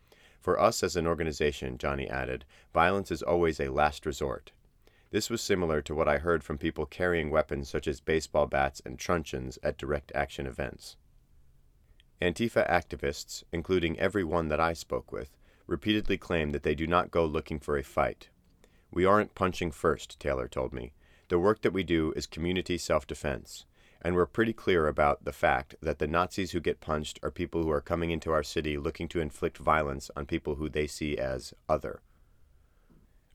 For 0.40 0.58
us 0.58 0.82
as 0.82 0.96
an 0.96 1.06
organization, 1.06 1.76
Johnny 1.76 2.08
added, 2.08 2.46
violence 2.72 3.10
is 3.10 3.22
always 3.22 3.60
a 3.60 3.68
last 3.68 4.06
resort. 4.06 4.52
This 5.10 5.28
was 5.28 5.42
similar 5.42 5.82
to 5.82 5.94
what 5.94 6.08
I 6.08 6.16
heard 6.16 6.42
from 6.42 6.56
people 6.56 6.86
carrying 6.86 7.30
weapons 7.30 7.68
such 7.68 7.86
as 7.86 8.00
baseball 8.00 8.46
bats 8.46 8.80
and 8.86 8.98
truncheons 8.98 9.58
at 9.62 9.76
direct 9.76 10.12
action 10.14 10.46
events. 10.46 10.96
Antifa 12.22 12.66
activists, 12.70 13.44
including 13.52 13.98
every 13.98 14.24
one 14.24 14.48
that 14.48 14.60
I 14.60 14.72
spoke 14.72 15.12
with, 15.12 15.35
repeatedly 15.66 16.18
claim 16.18 16.50
that 16.50 16.62
they 16.62 16.74
do 16.74 16.86
not 16.86 17.10
go 17.10 17.24
looking 17.24 17.58
for 17.58 17.76
a 17.76 17.82
fight. 17.82 18.28
We 18.90 19.04
aren't 19.04 19.34
punching 19.34 19.72
first, 19.72 20.18
Taylor 20.20 20.48
told 20.48 20.72
me. 20.72 20.92
The 21.28 21.38
work 21.38 21.62
that 21.62 21.72
we 21.72 21.82
do 21.82 22.12
is 22.16 22.26
community 22.26 22.78
self 22.78 23.06
defense 23.06 23.66
and 24.06 24.14
we're 24.14 24.26
pretty 24.26 24.52
clear 24.52 24.86
about 24.86 25.24
the 25.24 25.32
fact 25.32 25.74
that 25.82 25.98
the 25.98 26.06
Nazis 26.06 26.52
who 26.52 26.60
get 26.60 26.80
punched 26.80 27.18
are 27.24 27.30
people 27.32 27.64
who 27.64 27.70
are 27.70 27.80
coming 27.80 28.10
into 28.10 28.30
our 28.30 28.44
city 28.44 28.76
looking 28.76 29.08
to 29.08 29.20
inflict 29.20 29.58
violence 29.58 30.12
on 30.16 30.26
people 30.26 30.54
who 30.54 30.68
they 30.68 30.86
see 30.86 31.16
as 31.18 31.54
other. 31.68 32.00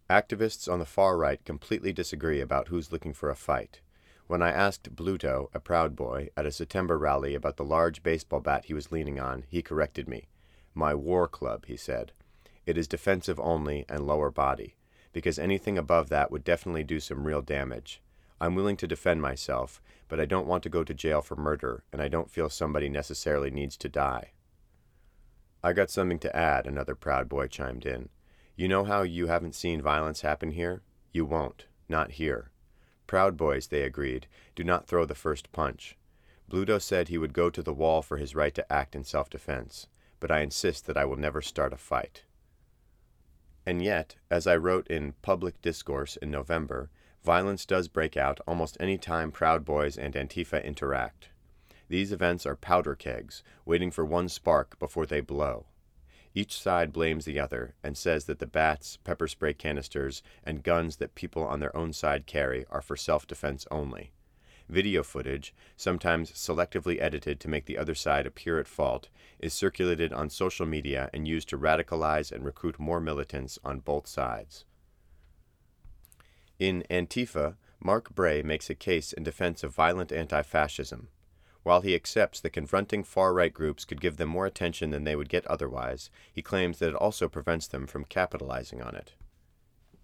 Activists 0.10 0.72
on 0.72 0.80
the 0.80 0.86
far 0.86 1.18
right 1.18 1.44
completely 1.44 1.92
disagree 1.92 2.40
about 2.40 2.70
who's 2.70 2.92
looking 2.92 3.14
for 3.14 3.30
a 3.30 3.36
fight. 3.36 3.82
When 4.28 4.42
I 4.42 4.52
asked 4.52 4.96
Bluto, 4.96 5.50
a 5.54 5.60
Proud 5.60 5.94
Boy, 5.94 6.30
at 6.38 6.46
a 6.46 6.52
September 6.54 6.98
rally 6.98 7.36
about 7.36 7.58
the 7.58 7.66
large 7.66 8.02
baseball 8.02 8.40
bat 8.40 8.66
he 8.66 8.74
was 8.74 8.94
leaning 8.94 9.20
on, 9.20 9.44
he 9.50 9.62
corrected 9.62 10.08
me. 10.08 10.30
My 10.74 10.96
war 10.96 11.28
club, 11.28 11.66
he 11.66 11.76
said. 11.76 12.14
It 12.66 12.78
is 12.78 12.88
defensive 12.88 13.40
only 13.40 13.86
and 13.90 14.06
lower 14.06 14.32
body, 14.32 14.76
because 15.14 15.40
anything 15.40 15.78
above 15.78 16.10
that 16.10 16.32
would 16.32 16.44
definitely 16.44 16.84
do 16.84 17.00
some 17.00 17.26
real 17.26 17.42
damage. 17.42 18.02
I'm 18.40 18.56
willing 18.56 18.78
to 18.78 18.88
defend 18.88 19.22
myself, 19.22 19.82
but 20.08 20.20
I 20.20 20.26
don't 20.26 20.48
want 20.48 20.64
to 20.64 20.70
go 20.70 20.84
to 20.84 20.94
jail 20.94 21.22
for 21.22 21.36
murder, 21.36 21.84
and 21.92 22.02
I 22.02 22.08
don't 22.08 22.32
feel 22.32 22.50
somebody 22.50 22.90
necessarily 22.90 23.52
needs 23.52 23.78
to 23.78 23.90
die. 23.90 24.32
I 25.64 25.74
got 25.74 25.92
something 25.92 26.20
to 26.20 26.36
add, 26.36 26.66
another 26.66 26.96
Proud 26.96 27.30
Boy 27.30 27.48
chimed 27.48 27.86
in. 27.86 28.10
You 28.56 28.68
know 28.68 28.84
how 28.84 29.04
you 29.04 29.28
haven't 29.28 29.56
seen 29.56 29.82
violence 29.82 30.22
happen 30.22 30.52
here? 30.52 30.82
You 31.12 31.26
won't. 31.26 31.66
Not 31.88 32.12
here. 32.12 32.52
Proud 33.06 33.38
Boys, 33.38 33.68
they 33.68 33.84
agreed, 33.84 34.28
do 34.56 34.64
not 34.64 34.88
throw 34.88 35.06
the 35.06 35.16
first 35.16 35.52
punch. 35.52 35.98
Bluto 36.50 36.82
said 36.82 37.08
he 37.08 37.18
would 37.18 37.34
go 37.34 37.50
to 37.50 37.62
the 37.62 37.74
wall 37.74 38.02
for 38.02 38.18
his 38.18 38.36
right 38.36 38.56
to 38.56 38.72
act 38.72 38.96
in 38.96 39.04
self 39.04 39.30
defense, 39.30 39.88
but 40.20 40.32
I 40.32 40.42
insist 40.42 40.86
that 40.88 40.98
I 40.98 41.06
will 41.06 41.18
never 41.18 41.42
start 41.42 41.74
a 41.74 41.78
fight. 41.78 42.24
And 43.66 43.82
yet, 43.82 44.16
as 44.30 44.48
I 44.48 44.56
wrote 44.56 44.88
in 44.88 45.14
Public 45.22 45.62
Discourse 45.62 46.18
in 46.18 46.32
November, 46.32 46.90
Violence 47.24 47.68
does 47.68 47.88
break 47.88 48.18
out 48.18 48.40
almost 48.48 48.78
any 48.80 48.98
time 48.98 49.32
Proud 49.32 49.64
Boys 49.64 49.98
and 49.98 50.16
Antifa 50.16 50.64
interact. 50.64 51.30
These 51.88 52.12
events 52.12 52.46
are 52.46 52.56
powder 52.56 52.96
kegs, 52.96 53.44
waiting 53.66 53.92
for 53.92 54.04
one 54.04 54.28
spark 54.28 54.80
before 54.80 55.06
they 55.06 55.22
blow. 55.22 55.66
Each 56.34 56.60
side 56.60 56.94
blames 56.94 57.26
the 57.26 57.40
other 57.40 57.76
and 57.84 57.98
says 57.98 58.26
that 58.26 58.40
the 58.40 58.48
bats, 58.48 58.98
pepper 59.04 59.28
spray 59.28 59.54
canisters, 59.54 60.24
and 60.44 60.64
guns 60.64 60.96
that 60.98 61.14
people 61.14 61.44
on 61.44 61.60
their 61.60 61.76
own 61.76 61.94
side 61.94 62.26
carry 62.26 62.66
are 62.72 62.82
for 62.82 62.96
self 62.96 63.28
defense 63.28 63.68
only. 63.70 64.14
Video 64.72 65.04
footage, 65.04 65.54
sometimes 65.76 66.32
selectively 66.32 66.98
edited 67.02 67.42
to 67.42 67.50
make 67.50 67.66
the 67.66 67.78
other 67.78 67.94
side 67.94 68.26
appear 68.26 68.58
at 68.58 68.70
fault, 68.70 69.10
is 69.38 69.54
circulated 69.54 70.14
on 70.14 70.30
social 70.30 70.66
media 70.66 71.10
and 71.14 71.28
used 71.28 71.50
to 71.50 71.58
radicalize 71.58 72.32
and 72.32 72.46
recruit 72.46 72.80
more 72.80 73.02
militants 73.02 73.60
on 73.66 73.82
both 73.82 74.08
sides. 74.08 74.64
In 76.58 76.86
Antifa, 76.90 77.56
Mark 77.82 78.16
Bray 78.16 78.42
makes 78.42 78.70
a 78.70 78.76
case 78.76 79.12
in 79.12 79.24
defense 79.24 79.62
of 79.62 79.76
violent 79.76 80.14
anti 80.14 80.42
fascism. 80.42 81.10
While 81.64 81.82
he 81.82 81.94
accepts 81.94 82.40
that 82.40 82.52
confronting 82.52 83.04
far 83.04 83.34
right 83.34 83.54
groups 83.54 83.84
could 83.84 84.00
give 84.00 84.16
them 84.16 84.30
more 84.30 84.46
attention 84.46 84.92
than 84.92 85.04
they 85.04 85.18
would 85.18 85.28
get 85.28 85.46
otherwise, 85.48 86.10
he 86.32 86.42
claims 86.42 86.80
that 86.80 86.92
it 86.92 86.96
also 86.96 87.28
prevents 87.28 87.68
them 87.68 87.88
from 87.88 88.06
capitalizing 88.06 88.82
on 88.82 88.96
it. 88.96 89.16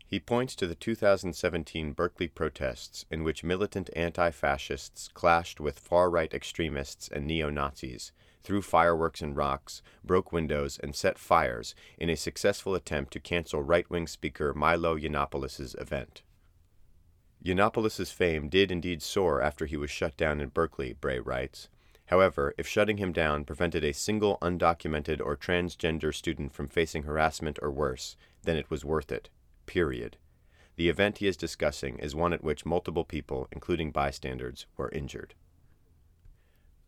He 0.10 0.22
points 0.22 0.56
to 0.56 0.67
the 0.67 0.76
2017 0.76 1.91
Berkeley 1.91 2.30
protests, 2.30 3.06
in 3.12 3.26
which 3.26 3.43
militant 3.43 3.89
anti 3.93 4.32
fascists 4.32 5.10
clashed 5.10 5.60
with 5.60 5.78
far 5.78 6.10
right 6.10 6.34
extremists 6.34 7.10
and 7.10 7.28
neo 7.28 7.50
Nazis, 7.50 8.13
threw 8.41 8.62
fireworks 8.62 9.22
and 9.22 9.36
rocks, 9.36 9.82
broke 10.06 10.32
windows, 10.32 10.80
and 10.82 10.96
set 10.96 11.20
fires 11.20 11.76
in 11.98 12.10
a 12.10 12.15
successful 12.15 12.74
attempt 12.74 13.12
to 13.12 13.20
cancel 13.20 13.62
right 13.62 13.89
wing 13.89 14.08
speaker 14.08 14.54
Milo 14.54 14.96
Yiannopoulos' 14.96 15.80
event. 15.82 16.22
Yiannopoulos' 17.43 18.13
fame 18.13 18.48
did 18.48 18.72
indeed 18.72 19.02
soar 19.02 19.41
after 19.41 19.65
he 19.65 19.76
was 19.76 19.91
shut 19.91 20.15
down 20.15 20.39
in 20.39 20.48
Berkeley, 20.48 20.93
Bray 20.93 21.20
writes. 21.20 21.67
However, 22.06 22.56
if 22.58 22.65
shutting 22.65 22.96
him 22.96 23.12
down 23.12 23.43
prevented 23.43 23.84
a 23.84 23.91
single 23.91 24.38
undocumented 24.41 25.20
or 25.20 25.36
transgender 25.36 26.15
student 26.15 26.54
from 26.54 26.70
facing 26.70 27.04
harassment 27.04 27.60
or 27.62 27.70
worse, 27.70 28.15
then 28.43 28.56
it 28.56 28.70
was 28.70 28.86
worth 28.86 29.12
it. 29.12 29.30
Period. 29.67 30.17
The 30.77 30.89
event 30.89 31.19
he 31.19 31.27
is 31.27 31.38
discussing 31.38 31.99
is 31.99 32.15
one 32.15 32.34
at 32.34 32.43
which 32.43 32.65
multiple 32.65 33.03
people, 33.03 33.47
including 33.51 33.91
bystanders, 33.91 34.65
were 34.75 34.89
injured. 34.89 35.36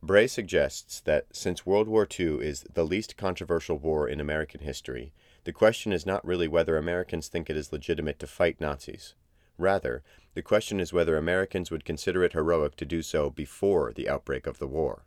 Bray 0.02 0.28
suggests 0.28 1.02
that 1.02 1.28
since 1.36 1.66
World 1.66 1.90
War 1.90 2.08
II 2.20 2.40
is 2.42 2.66
the 2.74 2.86
least 2.86 3.18
controversial 3.18 3.78
war 3.78 4.08
in 4.08 4.22
American 4.22 4.62
history, 4.62 5.12
the 5.44 5.52
question 5.52 5.92
is 5.92 6.06
not 6.06 6.26
really 6.26 6.48
whether 6.48 6.78
Americans 6.78 7.28
think 7.28 7.50
it 7.50 7.58
is 7.58 7.74
legitimate 7.74 8.18
to 8.20 8.28
fight 8.28 8.62
Nazis. 8.62 9.14
Rather, 9.58 10.02
the 10.36 10.42
question 10.42 10.80
is 10.80 10.94
whether 10.94 11.18
Americans 11.18 11.70
would 11.70 11.84
consider 11.84 12.24
it 12.24 12.32
heroic 12.32 12.78
to 12.78 12.86
do 12.86 13.02
so 13.02 13.30
before 13.30 13.92
the 13.92 14.08
outbreak 14.08 14.48
of 14.48 14.58
the 14.58 14.68
war. 14.68 15.04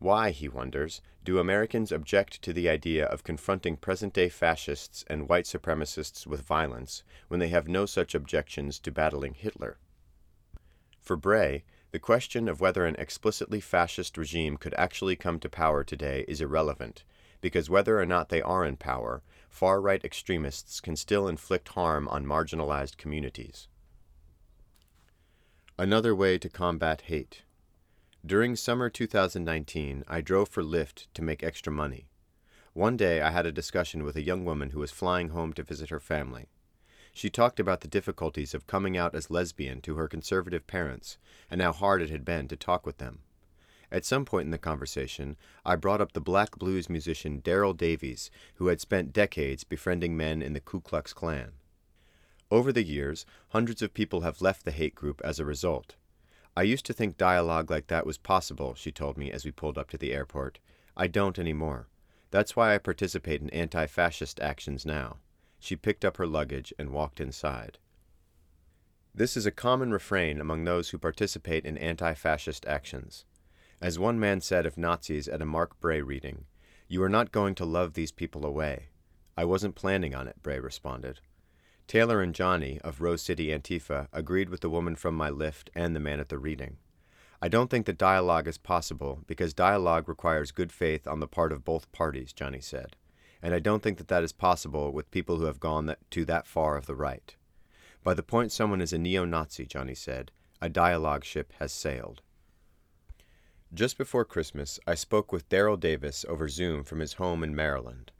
Why, 0.00 0.30
he 0.30 0.48
wonders, 0.48 1.02
do 1.24 1.38
Americans 1.38 1.92
object 1.92 2.40
to 2.42 2.54
the 2.54 2.70
idea 2.70 3.04
of 3.04 3.22
confronting 3.22 3.76
present 3.76 4.14
day 4.14 4.30
fascists 4.30 5.04
and 5.08 5.28
white 5.28 5.44
supremacists 5.44 6.26
with 6.26 6.40
violence 6.40 7.02
when 7.28 7.38
they 7.38 7.48
have 7.48 7.68
no 7.68 7.84
such 7.84 8.14
objections 8.14 8.78
to 8.80 8.90
battling 8.90 9.34
Hitler? 9.34 9.78
For 11.02 11.16
Bray, 11.16 11.64
the 11.90 11.98
question 11.98 12.48
of 12.48 12.62
whether 12.62 12.86
an 12.86 12.96
explicitly 12.98 13.60
fascist 13.60 14.16
regime 14.16 14.56
could 14.56 14.72
actually 14.78 15.16
come 15.16 15.38
to 15.40 15.50
power 15.50 15.84
today 15.84 16.24
is 16.26 16.40
irrelevant, 16.40 17.04
because 17.42 17.68
whether 17.68 18.00
or 18.00 18.06
not 18.06 18.30
they 18.30 18.40
are 18.40 18.64
in 18.64 18.76
power, 18.76 19.22
far 19.50 19.82
right 19.82 20.02
extremists 20.02 20.80
can 20.80 20.96
still 20.96 21.28
inflict 21.28 21.68
harm 21.68 22.08
on 22.08 22.24
marginalized 22.24 22.96
communities. 22.96 23.68
Another 25.78 26.14
way 26.14 26.38
to 26.38 26.48
combat 26.48 27.02
hate. 27.02 27.42
During 28.24 28.54
summer 28.54 28.90
2019, 28.90 30.04
I 30.06 30.20
drove 30.20 30.50
for 30.50 30.62
Lyft 30.62 31.06
to 31.14 31.22
make 31.22 31.42
extra 31.42 31.72
money. 31.72 32.06
One 32.74 32.98
day, 32.98 33.22
I 33.22 33.30
had 33.30 33.46
a 33.46 33.52
discussion 33.52 34.04
with 34.04 34.14
a 34.14 34.22
young 34.22 34.44
woman 34.44 34.70
who 34.70 34.80
was 34.80 34.90
flying 34.90 35.30
home 35.30 35.54
to 35.54 35.62
visit 35.62 35.88
her 35.88 36.00
family. 36.00 36.50
She 37.14 37.30
talked 37.30 37.58
about 37.58 37.80
the 37.80 37.88
difficulties 37.88 38.52
of 38.52 38.66
coming 38.66 38.94
out 38.94 39.14
as 39.14 39.30
lesbian 39.30 39.80
to 39.80 39.96
her 39.96 40.06
conservative 40.06 40.66
parents 40.66 41.16
and 41.50 41.62
how 41.62 41.72
hard 41.72 42.02
it 42.02 42.10
had 42.10 42.26
been 42.26 42.46
to 42.48 42.56
talk 42.56 42.84
with 42.84 42.98
them. 42.98 43.20
At 43.90 44.04
some 44.04 44.26
point 44.26 44.44
in 44.44 44.50
the 44.50 44.58
conversation, 44.58 45.36
I 45.64 45.76
brought 45.76 46.02
up 46.02 46.12
the 46.12 46.20
black 46.20 46.58
blues 46.58 46.90
musician 46.90 47.40
Daryl 47.40 47.74
Davis, 47.74 48.30
who 48.56 48.66
had 48.66 48.82
spent 48.82 49.14
decades 49.14 49.64
befriending 49.64 50.14
men 50.14 50.42
in 50.42 50.52
the 50.52 50.60
Ku 50.60 50.82
Klux 50.82 51.14
Klan. 51.14 51.52
Over 52.50 52.70
the 52.70 52.84
years, 52.84 53.24
hundreds 53.48 53.80
of 53.80 53.94
people 53.94 54.20
have 54.20 54.42
left 54.42 54.66
the 54.66 54.72
hate 54.72 54.94
group 54.94 55.22
as 55.24 55.40
a 55.40 55.44
result. 55.46 55.96
I 56.56 56.62
used 56.62 56.84
to 56.86 56.92
think 56.92 57.16
dialogue 57.16 57.70
like 57.70 57.86
that 57.86 58.06
was 58.06 58.18
possible, 58.18 58.74
she 58.74 58.90
told 58.90 59.16
me 59.16 59.30
as 59.30 59.44
we 59.44 59.52
pulled 59.52 59.78
up 59.78 59.88
to 59.90 59.98
the 59.98 60.12
airport. 60.12 60.58
I 60.96 61.06
don't 61.06 61.38
anymore. 61.38 61.88
That's 62.30 62.54
why 62.54 62.74
I 62.74 62.78
participate 62.78 63.40
in 63.40 63.50
anti 63.50 63.86
fascist 63.86 64.40
actions 64.40 64.84
now. 64.84 65.18
She 65.58 65.76
picked 65.76 66.04
up 66.04 66.16
her 66.16 66.26
luggage 66.26 66.72
and 66.78 66.90
walked 66.90 67.20
inside. 67.20 67.78
This 69.14 69.36
is 69.36 69.46
a 69.46 69.50
common 69.50 69.92
refrain 69.92 70.40
among 70.40 70.64
those 70.64 70.90
who 70.90 70.98
participate 70.98 71.64
in 71.64 71.76
anti 71.78 72.14
fascist 72.14 72.66
actions. 72.66 73.24
As 73.80 73.98
one 73.98 74.20
man 74.20 74.40
said 74.40 74.66
of 74.66 74.78
Nazis 74.78 75.28
at 75.28 75.42
a 75.42 75.46
Mark 75.46 75.80
Bray 75.80 76.00
reading, 76.00 76.44
You 76.86 77.02
are 77.02 77.08
not 77.08 77.32
going 77.32 77.54
to 77.56 77.64
love 77.64 77.94
these 77.94 78.12
people 78.12 78.44
away. 78.44 78.88
I 79.36 79.44
wasn't 79.44 79.74
planning 79.74 80.14
on 80.14 80.28
it, 80.28 80.42
Bray 80.42 80.60
responded. 80.60 81.20
Taylor 81.90 82.22
and 82.22 82.32
Johnny 82.32 82.78
of 82.84 83.00
Rose 83.00 83.20
City 83.20 83.48
Antifa 83.48 84.06
agreed 84.12 84.48
with 84.48 84.60
the 84.60 84.70
woman 84.70 84.94
from 84.94 85.16
my 85.16 85.28
Lyft 85.28 85.70
and 85.74 85.96
the 85.96 85.98
man 85.98 86.20
at 86.20 86.28
the 86.28 86.38
reading. 86.38 86.76
I 87.42 87.48
don't 87.48 87.68
think 87.68 87.84
that 87.86 87.98
dialogue 87.98 88.46
is 88.46 88.58
possible 88.58 89.24
because 89.26 89.52
dialogue 89.52 90.08
requires 90.08 90.52
good 90.52 90.70
faith 90.70 91.08
on 91.08 91.18
the 91.18 91.26
part 91.26 91.50
of 91.50 91.64
both 91.64 91.90
parties, 91.90 92.32
Johnny 92.32 92.60
said. 92.60 92.94
And 93.42 93.52
I 93.52 93.58
don't 93.58 93.82
think 93.82 93.98
that 93.98 94.06
that 94.06 94.22
is 94.22 94.32
possible 94.32 94.92
with 94.92 95.10
people 95.10 95.38
who 95.38 95.46
have 95.46 95.58
gone 95.58 95.86
that, 95.86 95.98
to 96.12 96.24
that 96.26 96.46
far 96.46 96.76
of 96.76 96.86
the 96.86 96.94
right. 96.94 97.34
By 98.04 98.14
the 98.14 98.22
point 98.22 98.52
someone 98.52 98.80
is 98.80 98.92
a 98.92 98.98
neo 98.98 99.24
Nazi, 99.24 99.66
Johnny 99.66 99.96
said, 99.96 100.30
a 100.62 100.68
dialogue 100.68 101.24
ship 101.24 101.52
has 101.58 101.72
sailed. 101.72 102.22
Just 103.74 103.98
before 103.98 104.24
Christmas, 104.24 104.78
I 104.86 104.94
spoke 104.94 105.32
with 105.32 105.48
Daryl 105.48 105.80
Davis 105.80 106.24
over 106.28 106.46
Zoom 106.46 106.84
from 106.84 107.00
his 107.00 107.14
home 107.14 107.42
in 107.42 107.52
Maryland. 107.52 108.12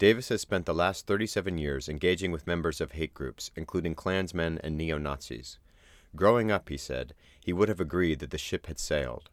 Davis 0.00 0.30
has 0.30 0.40
spent 0.40 0.64
the 0.64 0.72
last 0.72 1.06
37 1.06 1.58
years 1.58 1.86
engaging 1.86 2.32
with 2.32 2.46
members 2.46 2.80
of 2.80 2.92
hate 2.92 3.12
groups, 3.12 3.50
including 3.54 3.94
Klansmen 3.94 4.58
and 4.64 4.74
neo 4.74 4.96
Nazis. 4.96 5.58
Growing 6.16 6.50
up, 6.50 6.70
he 6.70 6.78
said, 6.78 7.12
he 7.44 7.52
would 7.52 7.68
have 7.68 7.80
agreed 7.80 8.18
that 8.20 8.30
the 8.30 8.38
ship 8.38 8.64
had 8.64 8.78
sailed. 8.78 9.28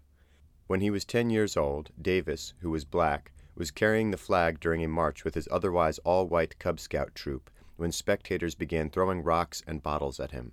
When 0.67 0.81
he 0.81 0.89
was 0.89 1.05
10 1.05 1.29
years 1.29 1.55
old, 1.55 1.91
Davis, 2.01 2.53
who 2.59 2.69
was 2.69 2.83
black, 2.83 3.31
was 3.55 3.71
carrying 3.71 4.11
the 4.11 4.17
flag 4.17 4.59
during 4.59 4.83
a 4.83 4.89
march 4.89 5.23
with 5.23 5.35
his 5.35 5.47
otherwise 5.49 5.99
all 5.99 6.27
white 6.27 6.59
Cub 6.59 6.81
Scout 6.81 7.15
troop 7.15 7.49
when 7.77 7.93
spectators 7.93 8.53
began 8.53 8.89
throwing 8.89 9.23
rocks 9.23 9.63
and 9.65 9.81
bottles 9.81 10.19
at 10.19 10.31
him. 10.31 10.51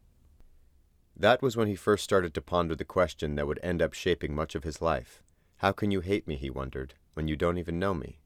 That 1.16 1.42
was 1.42 1.56
when 1.56 1.66
he 1.66 1.74
first 1.74 2.04
started 2.04 2.34
to 2.34 2.40
ponder 2.40 2.76
the 2.76 2.84
question 2.84 3.34
that 3.34 3.48
would 3.48 3.58
end 3.64 3.82
up 3.82 3.94
shaping 3.94 4.32
much 4.32 4.54
of 4.54 4.62
his 4.62 4.80
life. 4.80 5.24
How 5.56 5.72
can 5.72 5.90
you 5.90 6.02
hate 6.02 6.28
me, 6.28 6.36
he 6.36 6.50
wondered, 6.50 6.94
when 7.14 7.26
you 7.26 7.34
don't 7.34 7.58
even 7.58 7.80
know 7.80 7.94
me? 7.94 8.20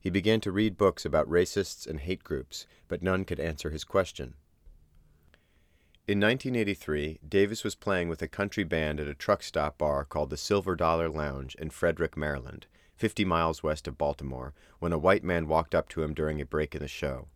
He 0.00 0.08
began 0.08 0.40
to 0.40 0.50
read 0.50 0.78
books 0.78 1.04
about 1.04 1.28
racists 1.28 1.86
and 1.86 2.00
hate 2.00 2.24
groups, 2.24 2.66
but 2.88 3.02
none 3.02 3.26
could 3.26 3.38
answer 3.38 3.68
his 3.68 3.84
question. 3.84 4.34
In 6.08 6.18
1983, 6.18 7.20
Davis 7.28 7.62
was 7.62 7.74
playing 7.74 8.08
with 8.08 8.22
a 8.22 8.26
country 8.26 8.64
band 8.64 8.98
at 8.98 9.06
a 9.06 9.14
truck 9.14 9.42
stop 9.42 9.78
bar 9.78 10.04
called 10.04 10.30
the 10.30 10.36
Silver 10.36 10.74
Dollar 10.74 11.08
Lounge 11.08 11.54
in 11.56 11.68
Frederick, 11.68 12.16
Maryland, 12.16 12.66
50 12.96 13.24
miles 13.26 13.62
west 13.62 13.86
of 13.86 13.98
Baltimore, 13.98 14.54
when 14.78 14.92
a 14.92 14.98
white 14.98 15.22
man 15.22 15.46
walked 15.46 15.74
up 15.74 15.88
to 15.90 16.02
him 16.02 16.14
during 16.14 16.40
a 16.40 16.46
break 16.46 16.74
in 16.74 16.80
the 16.80 16.88
show. 16.88 17.28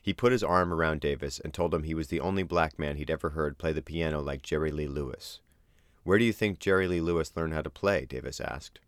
He 0.00 0.12
put 0.12 0.32
his 0.32 0.42
arm 0.42 0.72
around 0.72 1.00
Davis 1.00 1.40
and 1.40 1.52
told 1.52 1.74
him 1.74 1.82
he 1.82 1.94
was 1.94 2.08
the 2.08 2.20
only 2.20 2.44
black 2.44 2.78
man 2.78 2.96
he'd 2.96 3.10
ever 3.10 3.30
heard 3.30 3.58
play 3.58 3.72
the 3.72 3.82
piano 3.82 4.20
like 4.20 4.42
Jerry 4.42 4.70
Lee 4.70 4.86
Lewis. 4.86 5.40
Where 6.04 6.18
do 6.18 6.24
you 6.24 6.32
think 6.32 6.60
Jerry 6.60 6.86
Lee 6.86 7.00
Lewis 7.00 7.32
learned 7.34 7.54
how 7.54 7.62
to 7.62 7.70
play? 7.70 8.06
Davis 8.06 8.40
asked. 8.40 8.78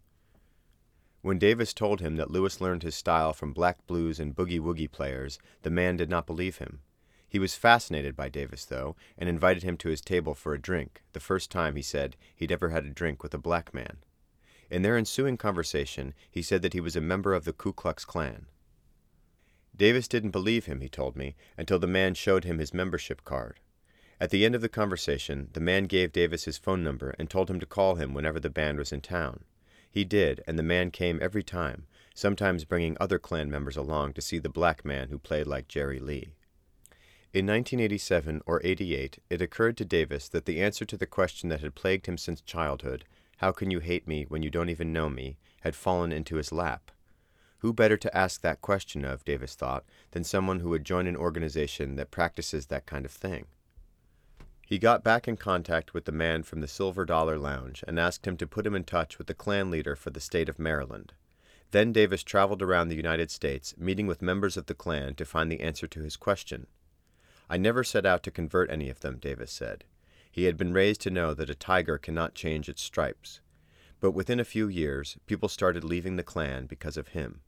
When 1.27 1.41
Davis 1.41 1.75
told 1.75 2.01
him 2.01 2.15
that 2.19 2.31
Lewis 2.31 2.61
learned 2.61 2.85
his 2.85 2.95
style 2.95 3.33
from 3.33 3.53
black 3.53 3.85
blues 3.89 4.21
and 4.21 4.33
boogie 4.33 4.61
woogie 4.61 4.89
players, 4.89 5.41
the 5.63 5.71
man 5.71 5.97
did 5.97 6.09
not 6.09 6.25
believe 6.25 6.59
him. 6.59 6.83
He 7.29 7.41
was 7.41 7.57
fascinated 7.57 8.15
by 8.15 8.29
Davis, 8.29 8.65
though, 8.65 8.95
and 9.19 9.29
invited 9.29 9.65
him 9.65 9.77
to 9.79 9.89
his 9.89 10.01
table 10.01 10.37
for 10.37 10.55
a 10.55 10.63
drink, 10.63 11.03
the 11.15 11.19
first 11.19 11.51
time, 11.51 11.75
he 11.75 11.83
said, 11.83 12.15
he'd 12.37 12.53
ever 12.53 12.69
had 12.69 12.85
a 12.85 12.91
drink 12.91 13.25
with 13.25 13.35
a 13.35 13.39
black 13.39 13.75
man. 13.75 13.97
In 14.71 14.83
their 14.83 14.97
ensuing 14.97 15.37
conversation, 15.37 16.15
he 16.31 16.43
said 16.43 16.63
that 16.63 16.75
he 16.75 16.81
was 16.81 16.95
a 16.95 17.01
member 17.01 17.35
of 17.35 17.45
the 17.45 17.53
Ku 17.53 17.73
Klux 17.73 18.05
Klan. 18.05 18.47
Davis 19.77 20.07
didn't 20.07 20.31
believe 20.31 20.67
him, 20.67 20.81
he 20.81 20.89
told 20.89 21.17
me, 21.17 21.35
until 21.59 21.81
the 21.81 21.89
man 21.89 22.15
showed 22.15 22.45
him 22.45 22.61
his 22.61 22.73
membership 22.73 23.25
card. 23.25 23.59
At 24.21 24.31
the 24.31 24.47
end 24.47 24.55
of 24.55 24.61
the 24.61 24.69
conversation, 24.69 25.49
the 25.55 25.61
man 25.61 25.87
gave 25.87 26.13
Davis 26.13 26.45
his 26.45 26.57
phone 26.57 26.85
number 26.85 27.17
and 27.19 27.29
told 27.29 27.51
him 27.51 27.59
to 27.59 27.67
call 27.67 27.97
him 27.97 28.15
whenever 28.15 28.39
the 28.39 28.49
band 28.49 28.79
was 28.79 28.93
in 28.93 29.01
town. 29.01 29.41
He 29.91 30.05
did, 30.05 30.43
and 30.47 30.59
the 30.59 30.63
man 30.63 30.91
came 30.91 31.19
every 31.21 31.43
time, 31.43 31.87
sometimes 32.15 32.65
bringing 32.65 32.97
other 32.99 33.19
Klan 33.19 33.51
members 33.51 33.77
along 33.77 34.13
to 34.15 34.21
see 34.21 34.39
the 34.39 34.49
black 34.49 34.85
man 34.85 35.09
who 35.09 35.19
played 35.19 35.47
like 35.47 35.69
Jerry 35.69 35.99
Lee. 35.99 36.31
In 37.33 37.47
1987 37.47 38.43
or 38.47 38.61
88, 38.65 39.19
it 39.29 39.43
occurred 39.43 39.77
to 39.77 39.85
Davis 39.85 40.29
that 40.29 40.47
the 40.47 40.61
answer 40.63 40.85
to 40.85 40.97
the 40.97 41.07
question 41.07 41.49
that 41.51 41.61
had 41.61 41.75
plagued 41.75 42.07
him 42.07 42.17
since 42.17 42.41
childhood, 42.41 43.05
How 43.39 43.53
can 43.53 43.71
you 43.71 43.81
hate 43.81 44.09
me 44.09 44.25
when 44.29 44.43
you 44.43 44.51
don't 44.51 44.71
even 44.71 44.93
know 44.93 45.11
me, 45.11 45.37
had 45.67 45.75
fallen 45.75 46.13
into 46.13 46.37
his 46.37 46.53
lap. 46.53 46.93
Who 47.59 47.73
better 47.73 47.97
to 47.97 48.17
ask 48.17 48.41
that 48.41 48.63
question 48.63 49.05
of, 49.05 49.25
Davis 49.25 49.57
thought, 49.57 49.85
than 50.13 50.23
someone 50.23 50.61
who 50.61 50.69
would 50.69 50.85
join 50.85 51.09
an 51.09 51.17
organization 51.17 51.97
that 51.97 52.13
practices 52.13 52.67
that 52.67 52.87
kind 52.87 53.05
of 53.05 53.11
thing? 53.11 53.47
He 54.69 54.79
got 54.81 55.05
back 55.05 55.29
in 55.29 55.37
contact 55.37 55.95
with 55.95 56.07
the 56.07 56.13
man 56.13 56.43
from 56.43 56.61
the 56.61 56.67
Silver 56.67 57.05
Dollar 57.05 57.39
Lounge 57.39 57.85
and 57.87 58.01
asked 58.01 58.27
him 58.27 58.37
to 58.39 58.49
put 58.49 58.67
him 58.67 58.75
in 58.75 58.83
touch 58.83 59.17
with 59.17 59.29
the 59.29 59.35
Klan 59.35 59.71
leader 59.71 59.95
for 59.95 60.11
the 60.11 60.21
state 60.21 60.49
of 60.49 60.59
Maryland. 60.59 61.13
Then 61.71 61.93
Davis 61.93 62.25
traveled 62.25 62.61
around 62.61 62.89
the 62.89 62.97
United 62.97 63.31
States, 63.31 63.77
meeting 63.79 64.09
with 64.09 64.21
members 64.21 64.57
of 64.57 64.67
the 64.67 64.75
Klan 64.75 65.15
to 65.15 65.25
find 65.25 65.53
the 65.53 65.61
answer 65.61 65.87
to 65.87 66.01
his 66.01 66.17
question. 66.17 66.67
I 67.49 67.59
never 67.59 67.85
set 67.85 68.05
out 68.05 68.25
to 68.25 68.33
convert 68.33 68.69
any 68.69 68.91
of 68.91 69.01
them, 69.01 69.19
Davis 69.19 69.53
said. 69.53 69.85
He 70.33 70.45
had 70.45 70.57
been 70.57 70.73
raised 70.73 71.01
to 71.03 71.11
know 71.11 71.33
that 71.33 71.49
a 71.49 71.55
tiger 71.55 71.97
cannot 71.97 72.35
change 72.35 72.69
its 72.69 72.83
stripes. 72.83 73.41
But 74.01 74.11
within 74.11 74.41
a 74.41 74.45
few 74.45 74.67
years, 74.67 75.17
people 75.27 75.49
started 75.49 75.85
leaving 75.85 76.17
the 76.17 76.25
Klan 76.25 76.67
because 76.67 76.97
of 76.97 77.09
him. 77.09 77.43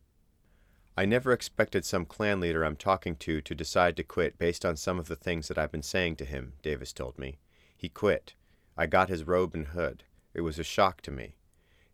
I 0.99 1.05
never 1.05 1.31
expected 1.31 1.85
some 1.85 2.07
Klan 2.07 2.41
leader 2.41 2.65
I'm 2.65 2.75
talking 2.75 3.15
to 3.15 3.41
to 3.41 3.55
decide 3.55 3.97
to 3.97 4.03
quit 4.03 4.37
based 4.37 4.65
on 4.65 4.75
some 4.75 4.99
of 4.99 5.07
the 5.07 5.15
things 5.15 5.47
that 5.47 5.57
I've 5.57 5.71
been 5.71 5.81
saying 5.81 6.17
to 6.17 6.25
him, 6.25 6.55
Davis 6.61 6.93
told 6.93 7.21
me. 7.21 7.39
He 7.77 7.89
quit. 7.89 8.35
I 8.77 8.87
got 8.87 9.09
his 9.09 9.23
robe 9.23 9.55
and 9.55 9.69
hood. 9.69 10.03
It 10.35 10.41
was 10.41 10.59
a 10.59 10.65
shock 10.65 11.01
to 11.03 11.13
me. 11.13 11.37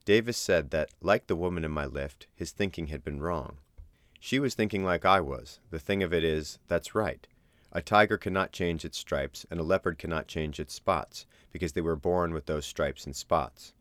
Davis 0.07 0.39
said 0.39 0.71
that, 0.71 0.89
like 1.03 1.27
the 1.27 1.37
woman 1.37 1.67
in 1.67 1.71
my 1.71 1.85
Lyft, 1.85 2.29
his 2.35 2.51
thinking 2.53 2.87
had 2.87 3.05
been 3.05 3.21
wrong. 3.21 3.59
She 4.21 4.39
was 4.39 4.55
thinking 4.55 4.87
like 4.87 5.05
I 5.05 5.21
was. 5.21 5.61
The 5.69 5.79
thing 5.79 6.03
of 6.03 6.15
it 6.15 6.25
is, 6.25 6.59
that's 6.67 6.95
right. 6.95 7.27
A 7.73 7.83
tiger 7.83 8.17
cannot 8.17 8.53
change 8.53 8.87
its 8.87 8.97
stripes, 8.97 9.45
and 9.51 9.61
a 9.61 9.65
leopard 9.65 9.99
cannot 9.99 10.29
change 10.29 10.59
its 10.59 10.73
spots, 10.73 11.27
because 11.53 11.75
they 11.75 11.83
were 11.83 11.95
born 11.95 12.33
with 12.33 12.47
those 12.47 12.65
stripes 12.65 13.05
and 13.05 13.15
spots. 13.15 13.75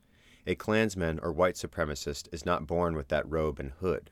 A 0.46 0.56
Klansman 0.56 1.22
or 1.24 1.32
white 1.32 1.56
supremacist 1.56 2.28
is 2.34 2.46
not 2.46 2.68
born 2.68 2.94
with 2.98 3.08
that 3.08 3.32
robe 3.32 3.62
and 3.62 3.72
hood. 3.80 4.10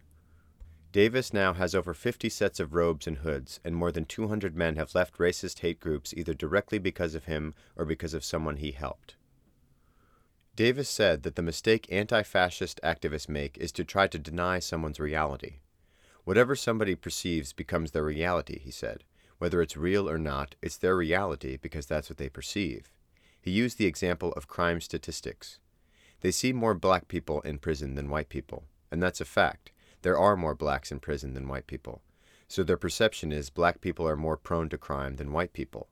Davis 0.92 1.32
now 1.32 1.54
has 1.54 1.74
over 1.74 1.94
50 1.94 2.28
sets 2.28 2.60
of 2.60 2.74
robes 2.74 3.08
and 3.08 3.20
hoods, 3.20 3.62
and 3.64 3.76
more 3.76 3.94
than 3.94 4.04
200 4.04 4.58
men 4.58 4.76
have 4.76 4.94
left 4.94 5.18
racist 5.18 5.60
hate 5.60 5.80
groups 5.80 6.14
either 6.18 6.34
directly 6.34 6.80
because 6.80 7.16
of 7.16 7.26
him 7.26 7.54
or 7.78 7.86
because 7.86 8.14
of 8.14 8.26
someone 8.26 8.58
he 8.58 8.72
helped. 8.72 9.16
Davis 10.58 10.90
said 10.90 11.24
that 11.24 11.36
the 11.36 11.42
mistake 11.42 11.88
anti 11.90 12.24
fascist 12.24 12.82
activists 12.84 13.30
make 13.30 13.58
is 13.58 13.72
to 13.72 13.86
try 13.86 14.06
to 14.06 14.20
deny 14.20 14.60
someone's 14.60 15.00
reality. 15.00 15.60
Whatever 16.26 16.58
somebody 16.58 16.96
perceives 16.96 17.54
becomes 17.54 17.92
their 17.92 18.04
reality, 18.04 18.60
he 18.60 18.72
said. 18.72 19.06
Whether 19.38 19.62
it's 19.62 19.78
real 19.78 20.10
or 20.10 20.18
not, 20.18 20.56
it's 20.62 20.78
their 20.78 20.96
reality 20.96 21.58
because 21.58 21.86
that's 21.86 22.10
what 22.10 22.18
they 22.18 22.30
perceive. 22.30 22.92
He 23.42 23.50
used 23.50 23.78
the 23.78 23.88
example 23.88 24.34
of 24.34 24.50
crime 24.50 24.82
statistics. 24.82 25.60
They 26.20 26.32
see 26.32 26.52
more 26.52 26.74
black 26.74 27.08
people 27.08 27.40
in 27.42 27.60
prison 27.60 27.96
than 27.96 28.10
white 28.10 28.30
people, 28.30 28.66
and 28.92 29.02
that's 29.02 29.22
a 29.22 29.26
fact 29.26 29.71
there 30.02 30.18
are 30.18 30.36
more 30.36 30.56
blacks 30.56 30.92
in 30.92 31.00
prison 31.00 31.34
than 31.34 31.48
white 31.48 31.68
people. 31.68 32.02
So 32.48 32.64
their 32.64 32.78
perception 32.78 33.32
is 33.32 33.50
black 33.50 33.82
people 33.82 34.08
are 34.08 34.18
more 34.18 34.38
prone 34.38 34.70
to 34.70 34.78
crime 34.78 35.16
than 35.16 35.32
white 35.32 35.54
people. 35.54 35.88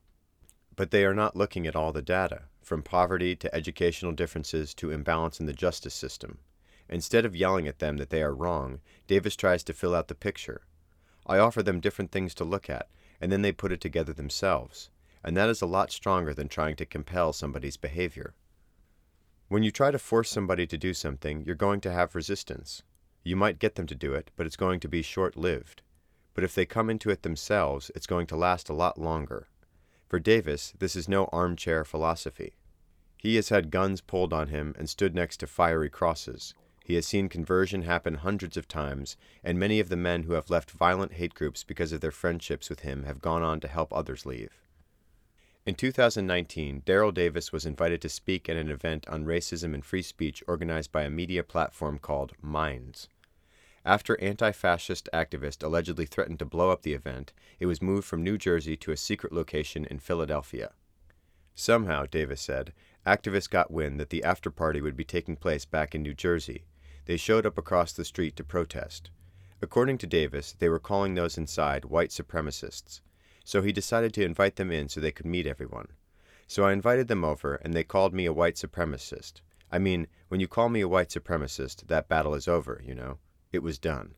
But 0.76 0.90
they 0.90 1.04
are 1.04 1.14
not 1.14 1.36
looking 1.36 1.66
at 1.66 1.76
all 1.76 1.92
the 1.92 2.02
data, 2.02 2.42
from 2.62 2.82
poverty 2.82 3.34
to 3.36 3.54
educational 3.54 4.12
differences 4.12 4.74
to 4.74 4.90
imbalance 4.90 5.40
in 5.40 5.46
the 5.46 5.52
justice 5.52 5.94
system. 5.94 6.38
Instead 6.88 7.24
of 7.24 7.36
yelling 7.36 7.68
at 7.68 7.78
them 7.78 7.96
that 7.98 8.10
they 8.10 8.22
are 8.22 8.34
wrong, 8.34 8.80
Davis 9.06 9.36
tries 9.36 9.62
to 9.64 9.72
fill 9.72 9.94
out 9.94 10.08
the 10.08 10.14
picture. 10.14 10.62
I 11.26 11.38
offer 11.38 11.62
them 11.62 11.80
different 11.80 12.10
things 12.10 12.34
to 12.34 12.44
look 12.44 12.68
at, 12.68 12.88
and 13.20 13.30
then 13.30 13.42
they 13.42 13.52
put 13.52 13.72
it 13.72 13.80
together 13.80 14.12
themselves. 14.12 14.90
And 15.22 15.36
that 15.36 15.48
is 15.48 15.62
a 15.62 15.66
lot 15.66 15.92
stronger 15.92 16.34
than 16.34 16.48
trying 16.48 16.76
to 16.76 16.86
compel 16.86 17.32
somebody's 17.32 17.76
behavior. 17.76 18.34
When 19.48 19.62
you 19.62 19.70
try 19.70 19.90
to 19.90 19.98
force 19.98 20.30
somebody 20.30 20.66
to 20.66 20.78
do 20.78 20.94
something, 20.94 21.42
you're 21.44 21.54
going 21.54 21.80
to 21.82 21.92
have 21.92 22.14
resistance. 22.14 22.82
You 23.22 23.36
might 23.36 23.58
get 23.58 23.74
them 23.74 23.86
to 23.86 23.94
do 23.94 24.14
it, 24.14 24.30
but 24.36 24.46
it's 24.46 24.56
going 24.56 24.80
to 24.80 24.88
be 24.88 25.02
short 25.02 25.36
lived. 25.36 25.82
But 26.34 26.44
if 26.44 26.54
they 26.54 26.64
come 26.64 26.88
into 26.88 27.10
it 27.10 27.22
themselves, 27.22 27.90
it's 27.94 28.06
going 28.06 28.26
to 28.28 28.36
last 28.36 28.68
a 28.68 28.74
lot 28.74 28.98
longer. 28.98 29.48
For 30.08 30.18
Davis, 30.18 30.72
this 30.78 30.96
is 30.96 31.08
no 31.08 31.26
armchair 31.26 31.84
philosophy. 31.84 32.54
He 33.18 33.36
has 33.36 33.50
had 33.50 33.70
guns 33.70 34.00
pulled 34.00 34.32
on 34.32 34.48
him 34.48 34.74
and 34.78 34.88
stood 34.88 35.14
next 35.14 35.36
to 35.38 35.46
fiery 35.46 35.90
crosses. 35.90 36.54
He 36.82 36.94
has 36.94 37.06
seen 37.06 37.28
conversion 37.28 37.82
happen 37.82 38.14
hundreds 38.14 38.56
of 38.56 38.66
times, 38.66 39.16
and 39.44 39.58
many 39.58 39.78
of 39.78 39.90
the 39.90 39.96
men 39.96 40.22
who 40.22 40.32
have 40.32 40.50
left 40.50 40.70
violent 40.70 41.12
hate 41.12 41.34
groups 41.34 41.62
because 41.62 41.92
of 41.92 42.00
their 42.00 42.10
friendships 42.10 42.70
with 42.70 42.80
him 42.80 43.04
have 43.04 43.20
gone 43.20 43.42
on 43.42 43.60
to 43.60 43.68
help 43.68 43.92
others 43.92 44.24
leave. 44.24 44.62
In 45.70 45.76
2019, 45.76 46.82
Daryl 46.84 47.14
Davis 47.14 47.52
was 47.52 47.64
invited 47.64 48.02
to 48.02 48.08
speak 48.08 48.48
at 48.48 48.56
an 48.56 48.72
event 48.72 49.08
on 49.08 49.24
racism 49.24 49.72
and 49.72 49.84
free 49.84 50.02
speech 50.02 50.42
organized 50.48 50.90
by 50.90 51.02
a 51.02 51.10
media 51.10 51.44
platform 51.44 52.00
called 52.00 52.32
Minds. 52.42 53.06
After 53.84 54.20
anti 54.20 54.50
fascist 54.50 55.08
activists 55.14 55.62
allegedly 55.62 56.06
threatened 56.06 56.40
to 56.40 56.44
blow 56.44 56.70
up 56.70 56.82
the 56.82 56.94
event, 56.94 57.32
it 57.60 57.66
was 57.66 57.80
moved 57.80 58.08
from 58.08 58.24
New 58.24 58.36
Jersey 58.36 58.76
to 58.78 58.90
a 58.90 58.96
secret 58.96 59.32
location 59.32 59.84
in 59.84 60.00
Philadelphia. 60.00 60.72
Somehow, 61.54 62.04
Davis 62.04 62.40
said, 62.40 62.72
activists 63.06 63.48
got 63.48 63.70
wind 63.70 64.00
that 64.00 64.10
the 64.10 64.24
after 64.24 64.50
party 64.50 64.80
would 64.80 64.96
be 64.96 65.04
taking 65.04 65.36
place 65.36 65.66
back 65.66 65.94
in 65.94 66.02
New 66.02 66.14
Jersey. 66.14 66.64
They 67.04 67.16
showed 67.16 67.46
up 67.46 67.56
across 67.56 67.92
the 67.92 68.04
street 68.04 68.34
to 68.34 68.42
protest. 68.42 69.10
According 69.62 69.98
to 69.98 70.08
Davis, 70.08 70.52
they 70.58 70.68
were 70.68 70.80
calling 70.80 71.14
those 71.14 71.38
inside 71.38 71.84
white 71.84 72.10
supremacists. 72.10 73.02
So 73.50 73.62
he 73.62 73.72
decided 73.72 74.14
to 74.14 74.24
invite 74.24 74.54
them 74.54 74.70
in 74.70 74.88
so 74.88 75.00
they 75.00 75.10
could 75.10 75.26
meet 75.26 75.44
everyone. 75.44 75.88
So 76.46 76.62
I 76.62 76.72
invited 76.72 77.08
them 77.08 77.24
over, 77.24 77.56
and 77.56 77.74
they 77.74 77.82
called 77.82 78.14
me 78.14 78.24
a 78.24 78.32
white 78.32 78.54
supremacist. 78.54 79.40
I 79.72 79.80
mean, 79.80 80.06
when 80.28 80.38
you 80.38 80.46
call 80.46 80.68
me 80.68 80.82
a 80.82 80.86
white 80.86 81.08
supremacist, 81.08 81.88
that 81.88 82.08
battle 82.08 82.36
is 82.36 82.46
over, 82.46 82.80
you 82.86 82.94
know. 82.94 83.18
It 83.52 83.64
was 83.64 83.76
done. 83.76 84.14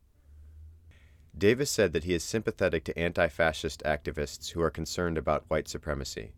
Davis 1.35 1.71
said 1.71 1.95
that 1.95 2.05
he 2.05 2.13
is 2.13 2.23
sympathetic 2.23 2.85
to 2.85 2.99
anti 2.99 3.27
fascist 3.29 3.83
activists 3.87 4.51
who 4.51 4.61
are 4.61 4.69
concerned 4.69 5.17
about 5.17 5.49
white 5.49 5.67
supremacy. 5.67 6.33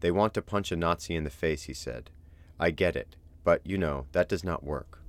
They 0.00 0.10
want 0.10 0.32
to 0.32 0.40
punch 0.40 0.72
a 0.72 0.76
Nazi 0.76 1.16
in 1.16 1.24
the 1.24 1.28
face, 1.28 1.64
he 1.64 1.74
said. 1.74 2.08
I 2.58 2.70
get 2.70 2.96
it, 2.96 3.16
but 3.44 3.60
you 3.66 3.76
know, 3.76 4.06
that 4.12 4.30
does 4.30 4.44
not 4.44 4.64
work. 4.64 5.02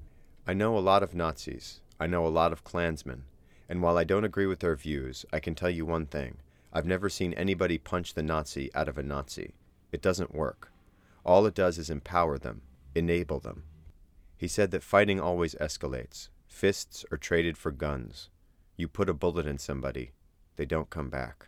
I 0.46 0.54
know 0.54 0.78
a 0.78 0.80
lot 0.80 1.02
of 1.02 1.16
Nazis. 1.16 1.80
I 1.98 2.08
know 2.08 2.28
a 2.28 2.38
lot 2.42 2.52
of 2.52 2.66
Klansmen. 2.66 3.24
And 3.70 3.82
while 3.82 3.98
I 3.98 4.04
don't 4.04 4.26
agree 4.26 4.48
with 4.48 4.60
their 4.60 4.76
views, 4.76 5.26
I 5.32 5.40
can 5.40 5.56
tell 5.56 5.70
you 5.70 5.86
one 5.86 6.08
thing 6.08 6.40
I've 6.74 6.86
never 6.86 7.10
seen 7.10 7.34
anybody 7.34 7.78
punch 7.78 8.14
the 8.14 8.24
Nazi 8.24 8.74
out 8.74 8.88
of 8.88 8.98
a 8.98 9.04
Nazi. 9.04 9.56
It 9.92 10.02
doesn't 10.02 10.34
work. 10.34 10.72
All 11.26 11.46
it 11.46 11.54
does 11.54 11.78
is 11.78 11.90
empower 11.90 12.38
them, 12.38 12.62
enable 12.96 13.40
them. 13.40 13.64
He 14.38 14.48
said 14.48 14.72
that 14.72 14.84
fighting 14.84 15.20
always 15.20 15.56
escalates. 15.56 16.30
Fists 16.48 17.06
are 17.12 17.18
traded 17.18 17.58
for 17.58 17.72
guns. 17.72 18.30
You 18.78 18.88
put 18.88 19.10
a 19.10 19.14
bullet 19.14 19.46
in 19.46 19.58
somebody, 19.58 20.12
they 20.56 20.66
don't 20.66 20.90
come 20.90 21.10
back. 21.10 21.48